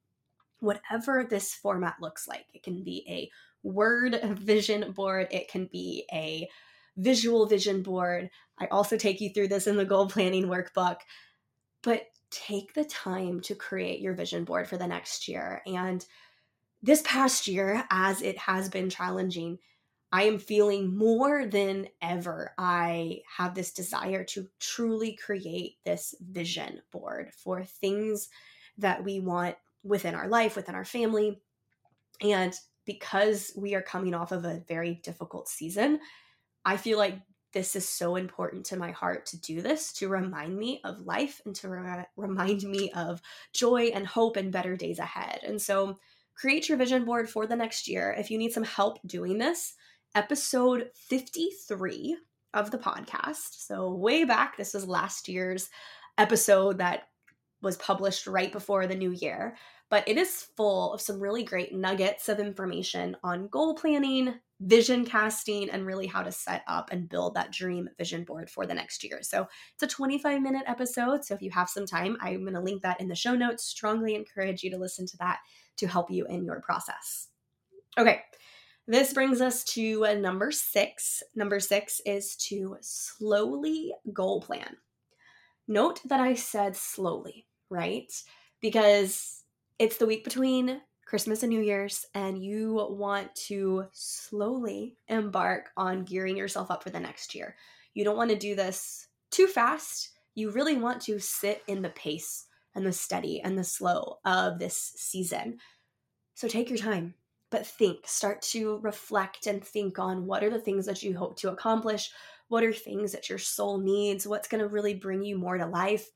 whatever 0.59 1.23
this 1.23 1.53
format 1.53 1.95
looks 2.01 2.27
like. 2.27 2.45
It 2.53 2.63
can 2.63 2.83
be 2.83 3.05
a 3.07 3.29
word 3.63 4.19
vision 4.39 4.91
board, 4.91 5.27
it 5.31 5.49
can 5.49 5.69
be 5.71 6.05
a 6.11 6.47
visual 6.97 7.45
vision 7.45 7.81
board. 7.81 8.29
I 8.59 8.67
also 8.67 8.97
take 8.97 9.21
you 9.21 9.29
through 9.29 9.47
this 9.47 9.67
in 9.67 9.77
the 9.77 9.85
goal 9.85 10.07
planning 10.07 10.47
workbook. 10.47 10.97
But 11.83 12.03
take 12.31 12.73
the 12.73 12.85
time 12.85 13.41
to 13.41 13.55
create 13.55 13.99
your 13.99 14.13
vision 14.13 14.43
board 14.43 14.67
for 14.67 14.77
the 14.77 14.87
next 14.87 15.27
year. 15.27 15.61
And 15.67 16.05
this 16.81 17.03
past 17.03 17.47
year, 17.47 17.85
as 17.91 18.21
it 18.21 18.37
has 18.39 18.69
been 18.69 18.89
challenging, 18.89 19.59
I 20.11 20.23
am 20.23 20.39
feeling 20.39 20.97
more 20.97 21.45
than 21.45 21.87
ever. 22.01 22.53
I 22.57 23.21
have 23.37 23.55
this 23.55 23.71
desire 23.71 24.23
to 24.25 24.47
truly 24.59 25.13
create 25.13 25.77
this 25.85 26.15
vision 26.19 26.81
board 26.91 27.31
for 27.33 27.63
things 27.63 28.29
that 28.77 29.03
we 29.03 29.19
want 29.19 29.55
within 29.83 30.15
our 30.15 30.27
life, 30.27 30.55
within 30.55 30.75
our 30.75 30.85
family. 30.85 31.41
And 32.21 32.53
because 32.85 33.51
we 33.55 33.75
are 33.75 33.81
coming 33.81 34.13
off 34.13 34.31
of 34.31 34.43
a 34.43 34.63
very 34.67 34.95
difficult 34.95 35.47
season, 35.47 35.99
I 36.65 36.77
feel 36.77 36.97
like 36.97 37.19
this 37.53 37.75
is 37.75 37.87
so 37.87 38.15
important 38.15 38.65
to 38.67 38.77
my 38.77 38.91
heart 38.91 39.25
to 39.27 39.39
do 39.39 39.61
this, 39.61 39.91
to 39.93 40.07
remind 40.07 40.57
me 40.57 40.81
of 40.83 41.05
life 41.05 41.41
and 41.45 41.55
to 41.55 41.69
re- 41.69 42.05
remind 42.15 42.63
me 42.63 42.91
of 42.91 43.21
joy 43.53 43.91
and 43.93 44.07
hope 44.07 44.37
and 44.37 44.51
better 44.51 44.75
days 44.75 44.99
ahead. 44.99 45.41
And 45.45 45.61
so, 45.61 45.99
create 46.35 46.69
your 46.69 46.77
vision 46.77 47.05
board 47.05 47.29
for 47.29 47.45
the 47.45 47.55
next 47.55 47.87
year. 47.87 48.15
If 48.17 48.31
you 48.31 48.37
need 48.37 48.53
some 48.53 48.63
help 48.63 48.99
doing 49.05 49.37
this, 49.37 49.75
episode 50.15 50.89
53 50.95 52.17
of 52.53 52.71
the 52.71 52.77
podcast. 52.77 53.65
So, 53.65 53.93
way 53.93 54.23
back, 54.23 54.57
this 54.57 54.73
was 54.73 54.87
last 54.87 55.27
year's 55.27 55.69
episode 56.17 56.79
that 56.79 57.03
was 57.61 57.77
published 57.77 58.27
right 58.27 58.51
before 58.51 58.87
the 58.87 58.95
new 58.95 59.11
year, 59.11 59.55
but 59.89 60.07
it 60.07 60.17
is 60.17 60.47
full 60.57 60.93
of 60.93 61.01
some 61.01 61.19
really 61.19 61.43
great 61.43 61.73
nuggets 61.73 62.27
of 62.29 62.39
information 62.39 63.15
on 63.23 63.47
goal 63.47 63.75
planning, 63.75 64.33
vision 64.61 65.05
casting 65.05 65.69
and 65.71 65.85
really 65.85 66.05
how 66.05 66.21
to 66.21 66.31
set 66.31 66.63
up 66.67 66.91
and 66.91 67.09
build 67.09 67.33
that 67.33 67.51
dream 67.51 67.89
vision 67.97 68.23
board 68.23 68.49
for 68.49 68.65
the 68.65 68.73
next 68.73 69.03
year. 69.03 69.19
So 69.23 69.47
it's 69.73 69.83
a 69.83 69.87
25 69.87 70.41
minute 70.41 70.63
episode. 70.67 71.25
So 71.25 71.33
if 71.33 71.41
you 71.41 71.49
have 71.51 71.69
some 71.69 71.85
time, 71.85 72.15
I'm 72.21 72.41
going 72.41 72.53
to 72.53 72.61
link 72.61 72.83
that 72.83 73.01
in 73.01 73.07
the 73.07 73.15
show 73.15 73.35
notes. 73.35 73.63
Strongly 73.63 74.13
encourage 74.13 74.63
you 74.63 74.69
to 74.71 74.77
listen 74.77 75.07
to 75.07 75.17
that 75.17 75.39
to 75.77 75.87
help 75.87 76.11
you 76.11 76.25
in 76.27 76.45
your 76.45 76.61
process. 76.61 77.29
Okay. 77.97 78.21
This 78.87 79.13
brings 79.13 79.41
us 79.41 79.63
to 79.65 80.05
uh, 80.05 80.13
number 80.13 80.51
six. 80.51 81.23
Number 81.35 81.59
six 81.59 82.01
is 82.05 82.35
to 82.47 82.77
slowly 82.81 83.93
goal 84.13 84.41
plan. 84.41 84.77
Note 85.67 86.01
that 86.05 86.19
I 86.19 86.35
said 86.35 86.75
slowly, 86.75 87.47
right? 87.69 88.11
Because 88.59 89.43
it's 89.79 89.97
the 89.97 90.05
week 90.05 90.23
between 90.23 90.81
Christmas 91.11 91.43
and 91.43 91.49
New 91.49 91.59
Year's, 91.59 92.05
and 92.15 92.41
you 92.41 92.87
want 92.89 93.35
to 93.35 93.83
slowly 93.91 94.95
embark 95.09 95.71
on 95.75 96.05
gearing 96.05 96.37
yourself 96.37 96.71
up 96.71 96.81
for 96.81 96.89
the 96.89 97.01
next 97.01 97.35
year. 97.35 97.57
You 97.93 98.05
don't 98.05 98.15
want 98.15 98.29
to 98.29 98.37
do 98.37 98.55
this 98.55 99.09
too 99.29 99.47
fast. 99.47 100.11
You 100.35 100.51
really 100.51 100.77
want 100.77 101.01
to 101.01 101.19
sit 101.19 101.63
in 101.67 101.81
the 101.81 101.89
pace 101.89 102.45
and 102.75 102.85
the 102.85 102.93
steady 102.93 103.41
and 103.41 103.57
the 103.57 103.63
slow 103.65 104.19
of 104.23 104.57
this 104.57 104.93
season. 104.95 105.57
So 106.33 106.47
take 106.47 106.69
your 106.69 106.79
time, 106.79 107.13
but 107.49 107.67
think, 107.67 108.07
start 108.07 108.41
to 108.43 108.77
reflect 108.77 109.47
and 109.47 109.61
think 109.61 109.99
on 109.99 110.25
what 110.25 110.45
are 110.45 110.49
the 110.49 110.59
things 110.59 110.85
that 110.85 111.03
you 111.03 111.17
hope 111.17 111.35
to 111.39 111.51
accomplish? 111.51 112.09
What 112.47 112.63
are 112.63 112.71
things 112.71 113.11
that 113.11 113.27
your 113.27 113.37
soul 113.37 113.79
needs? 113.79 114.25
What's 114.25 114.47
going 114.47 114.63
to 114.63 114.69
really 114.69 114.93
bring 114.93 115.23
you 115.23 115.37
more 115.37 115.57
to 115.57 115.65
life? 115.65 116.09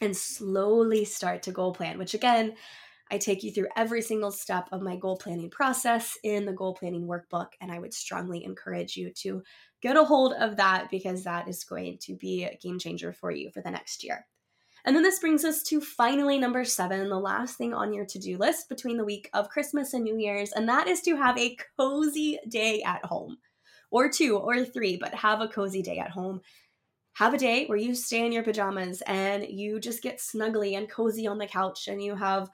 And 0.00 0.16
slowly 0.16 1.04
start 1.04 1.42
to 1.42 1.52
goal 1.52 1.74
plan, 1.74 1.98
which 1.98 2.14
again, 2.14 2.54
I 3.12 3.18
take 3.18 3.42
you 3.42 3.52
through 3.52 3.68
every 3.76 4.00
single 4.00 4.32
step 4.32 4.68
of 4.72 4.80
my 4.80 4.96
goal 4.96 5.18
planning 5.18 5.50
process 5.50 6.16
in 6.24 6.46
the 6.46 6.52
goal 6.52 6.74
planning 6.74 7.06
workbook. 7.06 7.48
And 7.60 7.70
I 7.70 7.78
would 7.78 7.92
strongly 7.92 8.42
encourage 8.42 8.96
you 8.96 9.12
to 9.18 9.42
get 9.82 9.98
a 9.98 10.04
hold 10.04 10.32
of 10.32 10.56
that 10.56 10.88
because 10.90 11.22
that 11.24 11.46
is 11.46 11.62
going 11.62 11.98
to 12.02 12.16
be 12.16 12.44
a 12.44 12.56
game 12.56 12.78
changer 12.78 13.12
for 13.12 13.30
you 13.30 13.50
for 13.50 13.60
the 13.60 13.70
next 13.70 14.02
year. 14.02 14.26
And 14.86 14.96
then 14.96 15.02
this 15.02 15.18
brings 15.18 15.44
us 15.44 15.62
to 15.64 15.80
finally 15.80 16.38
number 16.38 16.64
seven, 16.64 17.10
the 17.10 17.18
last 17.18 17.58
thing 17.58 17.74
on 17.74 17.92
your 17.92 18.06
to 18.06 18.18
do 18.18 18.38
list 18.38 18.70
between 18.70 18.96
the 18.96 19.04
week 19.04 19.28
of 19.34 19.50
Christmas 19.50 19.92
and 19.92 20.02
New 20.02 20.16
Year's, 20.16 20.50
and 20.52 20.68
that 20.68 20.88
is 20.88 21.02
to 21.02 21.14
have 21.14 21.38
a 21.38 21.56
cozy 21.78 22.38
day 22.48 22.82
at 22.82 23.04
home, 23.04 23.36
or 23.92 24.08
two 24.08 24.38
or 24.38 24.64
three, 24.64 24.96
but 24.96 25.14
have 25.14 25.40
a 25.40 25.48
cozy 25.48 25.82
day 25.82 25.98
at 25.98 26.10
home. 26.10 26.40
Have 27.12 27.34
a 27.34 27.38
day 27.38 27.66
where 27.66 27.78
you 27.78 27.94
stay 27.94 28.24
in 28.24 28.32
your 28.32 28.42
pajamas 28.42 29.02
and 29.02 29.46
you 29.46 29.78
just 29.78 30.02
get 30.02 30.18
snuggly 30.18 30.76
and 30.76 30.90
cozy 30.90 31.26
on 31.26 31.38
the 31.38 31.46
couch 31.46 31.86
and 31.86 32.02
you 32.02 32.16
have 32.16 32.48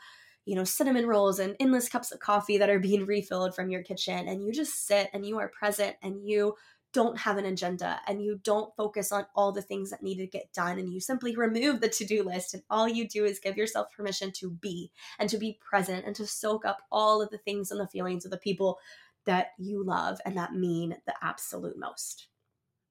you 0.49 0.55
know, 0.55 0.65
cinnamon 0.65 1.07
rolls 1.07 1.39
and 1.39 1.55
endless 1.61 1.91
cups 1.91 2.11
of 2.11 2.21
coffee 2.21 2.57
that 2.57 2.71
are 2.71 2.79
being 2.79 3.05
refilled 3.05 3.55
from 3.55 3.69
your 3.69 3.83
kitchen. 3.83 4.27
And 4.27 4.43
you 4.43 4.51
just 4.51 4.87
sit 4.87 5.11
and 5.13 5.27
you 5.27 5.39
are 5.39 5.49
present 5.49 5.97
and 6.03 6.27
you 6.27 6.55
don't 6.95 7.19
have 7.19 7.37
an 7.37 7.45
agenda 7.45 8.01
and 8.07 8.25
you 8.25 8.41
don't 8.43 8.75
focus 8.75 9.13
on 9.13 9.27
all 9.35 9.53
the 9.53 9.61
things 9.61 9.91
that 9.91 10.03
need 10.03 10.17
to 10.17 10.27
get 10.27 10.51
done 10.55 10.79
and 10.79 10.91
you 10.91 11.01
simply 11.01 11.37
remove 11.37 11.83
the 11.83 11.89
to 11.91 12.07
do 12.07 12.23
list 12.23 12.55
and 12.55 12.63
all 12.71 12.89
you 12.89 13.07
do 13.07 13.27
is 13.27 13.39
give 13.39 13.59
yourself 13.59 13.89
permission 13.95 14.33
to 14.33 14.51
be 14.51 14.91
and 15.19 15.29
to 15.29 15.37
be 15.37 15.61
present 15.61 16.07
and 16.07 16.17
to 16.17 16.27
soak 16.27 16.65
up 16.65 16.79
all 16.91 17.21
of 17.21 17.29
the 17.29 17.37
things 17.37 17.71
and 17.71 17.79
the 17.79 17.87
feelings 17.87 18.25
of 18.25 18.31
the 18.31 18.39
people 18.39 18.79
that 19.27 19.49
you 19.59 19.85
love 19.85 20.19
and 20.25 20.39
that 20.39 20.55
mean 20.55 20.97
the 21.07 21.15
absolute 21.21 21.79
most. 21.79 22.29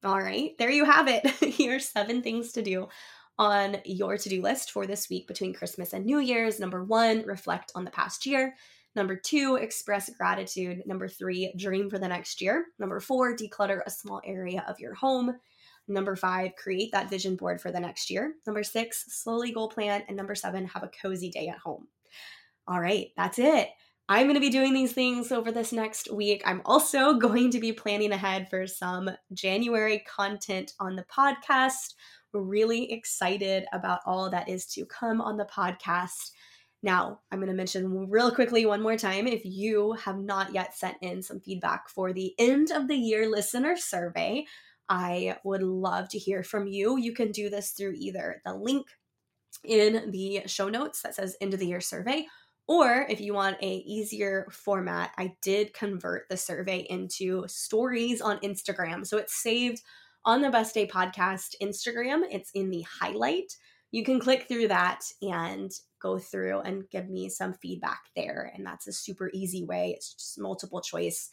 All 0.04 0.20
right, 0.20 0.56
there 0.58 0.70
you 0.70 0.84
have 0.84 1.08
it. 1.08 1.26
Here's 1.40 1.88
seven 1.88 2.22
things 2.22 2.52
to 2.52 2.62
do 2.62 2.86
on 3.38 3.78
your 3.84 4.18
to 4.18 4.28
do 4.28 4.42
list 4.42 4.72
for 4.72 4.86
this 4.86 5.08
week 5.08 5.26
between 5.28 5.54
Christmas 5.54 5.92
and 5.92 6.04
New 6.04 6.18
Year's. 6.18 6.58
Number 6.58 6.84
one, 6.84 7.22
reflect 7.22 7.72
on 7.74 7.84
the 7.84 7.90
past 7.90 8.26
year. 8.26 8.54
Number 8.96 9.14
two, 9.14 9.56
express 9.60 10.10
gratitude. 10.10 10.82
Number 10.86 11.08
three, 11.08 11.52
dream 11.56 11.88
for 11.88 11.98
the 11.98 12.08
next 12.08 12.40
year. 12.40 12.66
Number 12.78 13.00
four, 13.00 13.36
declutter 13.36 13.80
a 13.86 13.90
small 13.90 14.20
area 14.24 14.64
of 14.66 14.80
your 14.80 14.94
home. 14.94 15.36
Number 15.86 16.16
five, 16.16 16.56
create 16.56 16.92
that 16.92 17.08
vision 17.08 17.36
board 17.36 17.60
for 17.60 17.70
the 17.70 17.80
next 17.80 18.10
year. 18.10 18.34
Number 18.46 18.62
six, 18.62 19.04
slowly 19.08 19.52
goal 19.52 19.68
plan. 19.68 20.02
And 20.08 20.16
number 20.16 20.34
seven, 20.34 20.66
have 20.66 20.82
a 20.82 20.90
cozy 21.00 21.30
day 21.30 21.48
at 21.48 21.58
home. 21.58 21.86
All 22.66 22.80
right, 22.80 23.08
that's 23.16 23.38
it. 23.38 23.68
I'm 24.10 24.24
going 24.24 24.34
to 24.34 24.40
be 24.40 24.50
doing 24.50 24.72
these 24.72 24.92
things 24.92 25.32
over 25.32 25.52
this 25.52 25.72
next 25.72 26.10
week. 26.10 26.42
I'm 26.44 26.62
also 26.64 27.14
going 27.18 27.50
to 27.52 27.60
be 27.60 27.72
planning 27.72 28.12
ahead 28.12 28.48
for 28.50 28.66
some 28.66 29.10
January 29.32 30.02
content 30.06 30.72
on 30.80 30.96
the 30.96 31.04
podcast. 31.04 31.94
Really 32.32 32.92
excited 32.92 33.66
about 33.72 34.00
all 34.06 34.30
that 34.30 34.48
is 34.48 34.66
to 34.74 34.84
come 34.84 35.20
on 35.20 35.36
the 35.36 35.44
podcast. 35.46 36.32
Now, 36.82 37.20
I'm 37.32 37.38
going 37.38 37.48
to 37.48 37.54
mention 37.54 38.08
real 38.08 38.30
quickly 38.30 38.64
one 38.64 38.82
more 38.82 38.96
time 38.96 39.26
if 39.26 39.44
you 39.44 39.92
have 39.92 40.18
not 40.18 40.54
yet 40.54 40.76
sent 40.76 40.96
in 41.00 41.22
some 41.22 41.40
feedback 41.40 41.88
for 41.88 42.12
the 42.12 42.34
end 42.38 42.70
of 42.70 42.86
the 42.86 42.96
year 42.96 43.28
listener 43.28 43.76
survey, 43.76 44.44
I 44.88 45.36
would 45.44 45.62
love 45.62 46.08
to 46.10 46.18
hear 46.18 46.42
from 46.42 46.66
you. 46.66 46.96
You 46.98 47.12
can 47.12 47.32
do 47.32 47.50
this 47.50 47.72
through 47.72 47.94
either 47.96 48.40
the 48.44 48.54
link 48.54 48.86
in 49.64 50.10
the 50.10 50.42
show 50.46 50.68
notes 50.68 51.02
that 51.02 51.14
says 51.14 51.36
end 51.40 51.54
of 51.54 51.60
the 51.60 51.66
year 51.66 51.80
survey 51.80 52.26
or 52.66 53.06
if 53.08 53.20
you 53.20 53.34
want 53.34 53.56
a 53.62 53.76
easier 53.86 54.46
format 54.50 55.10
i 55.18 55.32
did 55.42 55.74
convert 55.74 56.28
the 56.28 56.36
survey 56.36 56.86
into 56.88 57.44
stories 57.48 58.20
on 58.20 58.38
instagram 58.38 59.06
so 59.06 59.18
it's 59.18 59.42
saved 59.42 59.82
on 60.28 60.42
the 60.42 60.50
best 60.50 60.74
day 60.74 60.86
podcast 60.86 61.54
instagram 61.60 62.22
it's 62.30 62.50
in 62.54 62.70
the 62.70 62.82
highlight 62.82 63.52
you 63.90 64.04
can 64.04 64.20
click 64.20 64.46
through 64.46 64.68
that 64.68 65.00
and 65.22 65.70
go 66.00 66.18
through 66.18 66.60
and 66.60 66.88
give 66.90 67.08
me 67.08 67.28
some 67.28 67.54
feedback 67.54 68.00
there. 68.14 68.52
And 68.54 68.64
that's 68.66 68.86
a 68.86 68.92
super 68.92 69.30
easy 69.32 69.64
way. 69.64 69.94
It's 69.96 70.14
just 70.14 70.38
multiple 70.38 70.80
choice 70.80 71.30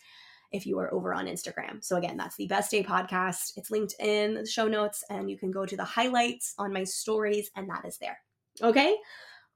if 0.51 0.65
you 0.65 0.79
are 0.79 0.93
over 0.93 1.13
on 1.13 1.25
Instagram. 1.25 1.83
So 1.83 1.97
again, 1.97 2.17
that's 2.17 2.37
the 2.37 2.47
Best 2.47 2.71
Day 2.71 2.83
podcast. 2.83 3.51
It's 3.57 3.71
linked 3.71 3.95
in 3.99 4.35
the 4.35 4.45
show 4.45 4.67
notes 4.67 5.03
and 5.09 5.29
you 5.29 5.37
can 5.37 5.51
go 5.51 5.65
to 5.65 5.75
the 5.75 5.83
highlights 5.83 6.53
on 6.57 6.71
my 6.71 6.83
stories 6.83 7.49
and 7.55 7.69
that 7.69 7.85
is 7.85 7.97
there. 7.97 8.17
Okay? 8.61 8.95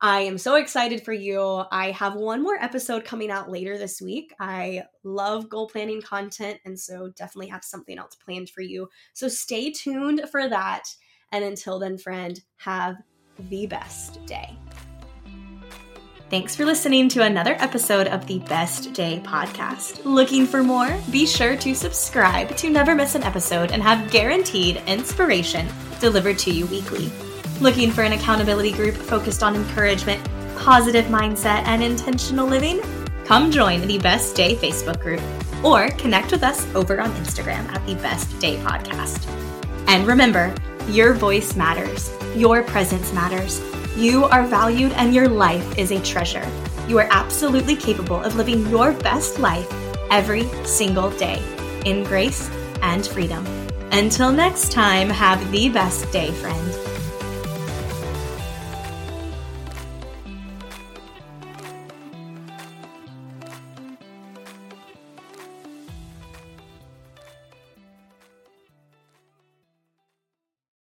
I 0.01 0.21
am 0.21 0.37
so 0.37 0.55
excited 0.55 1.03
for 1.03 1.11
you. 1.11 1.41
I 1.71 1.91
have 1.91 2.15
one 2.15 2.41
more 2.41 2.55
episode 2.55 3.03
coming 3.03 3.29
out 3.29 3.51
later 3.51 3.77
this 3.77 4.01
week. 4.01 4.33
I 4.39 4.83
love 5.03 5.49
goal 5.49 5.67
planning 5.67 6.01
content 6.01 6.59
and 6.63 6.79
so 6.79 7.09
definitely 7.17 7.47
have 7.47 7.65
something 7.65 7.97
else 7.97 8.15
planned 8.15 8.49
for 8.49 8.61
you. 8.61 8.87
So 9.13 9.27
stay 9.27 9.71
tuned 9.71 10.21
for 10.31 10.47
that. 10.47 10.83
And 11.33 11.43
until 11.43 11.79
then, 11.79 11.97
friend, 11.97 12.39
have 12.57 12.95
the 13.49 13.67
best 13.67 14.25
day. 14.25 14.57
Thanks 16.29 16.55
for 16.55 16.63
listening 16.63 17.09
to 17.09 17.23
another 17.23 17.55
episode 17.59 18.07
of 18.07 18.25
the 18.25 18.39
Best 18.39 18.93
Day 18.93 19.21
podcast. 19.25 20.05
Looking 20.05 20.45
for 20.45 20.63
more? 20.63 20.97
Be 21.11 21.25
sure 21.25 21.57
to 21.57 21.75
subscribe 21.75 22.55
to 22.57 22.69
never 22.69 22.95
miss 22.95 23.15
an 23.15 23.23
episode 23.23 23.71
and 23.71 23.83
have 23.83 24.11
guaranteed 24.11 24.81
inspiration 24.87 25.67
delivered 25.99 26.37
to 26.39 26.51
you 26.51 26.67
weekly. 26.67 27.11
Looking 27.61 27.91
for 27.91 28.03
an 28.03 28.13
accountability 28.13 28.71
group 28.71 28.95
focused 28.95 29.43
on 29.43 29.55
encouragement, 29.55 30.25
positive 30.57 31.05
mindset, 31.05 31.63
and 31.65 31.83
intentional 31.83 32.47
living? 32.47 32.81
Come 33.25 33.51
join 33.51 33.81
the 33.87 33.97
Best 33.99 34.35
Day 34.35 34.55
Facebook 34.55 34.99
group 35.01 35.21
or 35.63 35.89
connect 35.91 36.31
with 36.31 36.43
us 36.43 36.65
over 36.73 37.01
on 37.01 37.11
Instagram 37.11 37.67
at 37.69 37.85
the 37.85 37.95
Best 37.95 38.39
Day 38.39 38.57
Podcast. 38.57 39.27
And 39.87 40.07
remember, 40.07 40.53
your 40.87 41.13
voice 41.13 41.55
matters, 41.55 42.11
your 42.35 42.63
presence 42.63 43.11
matters 43.13 43.59
you 43.99 44.23
are 44.25 44.45
valued 44.45 44.93
and 44.93 45.13
your 45.13 45.27
life 45.27 45.77
is 45.77 45.91
a 45.91 46.01
treasure. 46.01 46.47
You 46.87 46.99
are 46.99 47.07
absolutely 47.11 47.75
capable 47.75 48.21
of 48.21 48.35
living 48.35 48.65
your 48.69 48.93
best 48.93 49.39
life 49.39 49.69
every 50.09 50.43
single 50.63 51.09
day 51.11 51.43
in 51.85 52.05
grace 52.05 52.49
and 52.81 53.05
freedom. 53.05 53.45
Until 53.91 54.31
next 54.31 54.71
time, 54.71 55.09
have 55.09 55.51
the 55.51 55.67
best 55.67 56.09
day, 56.13 56.31
friend. 56.31 56.88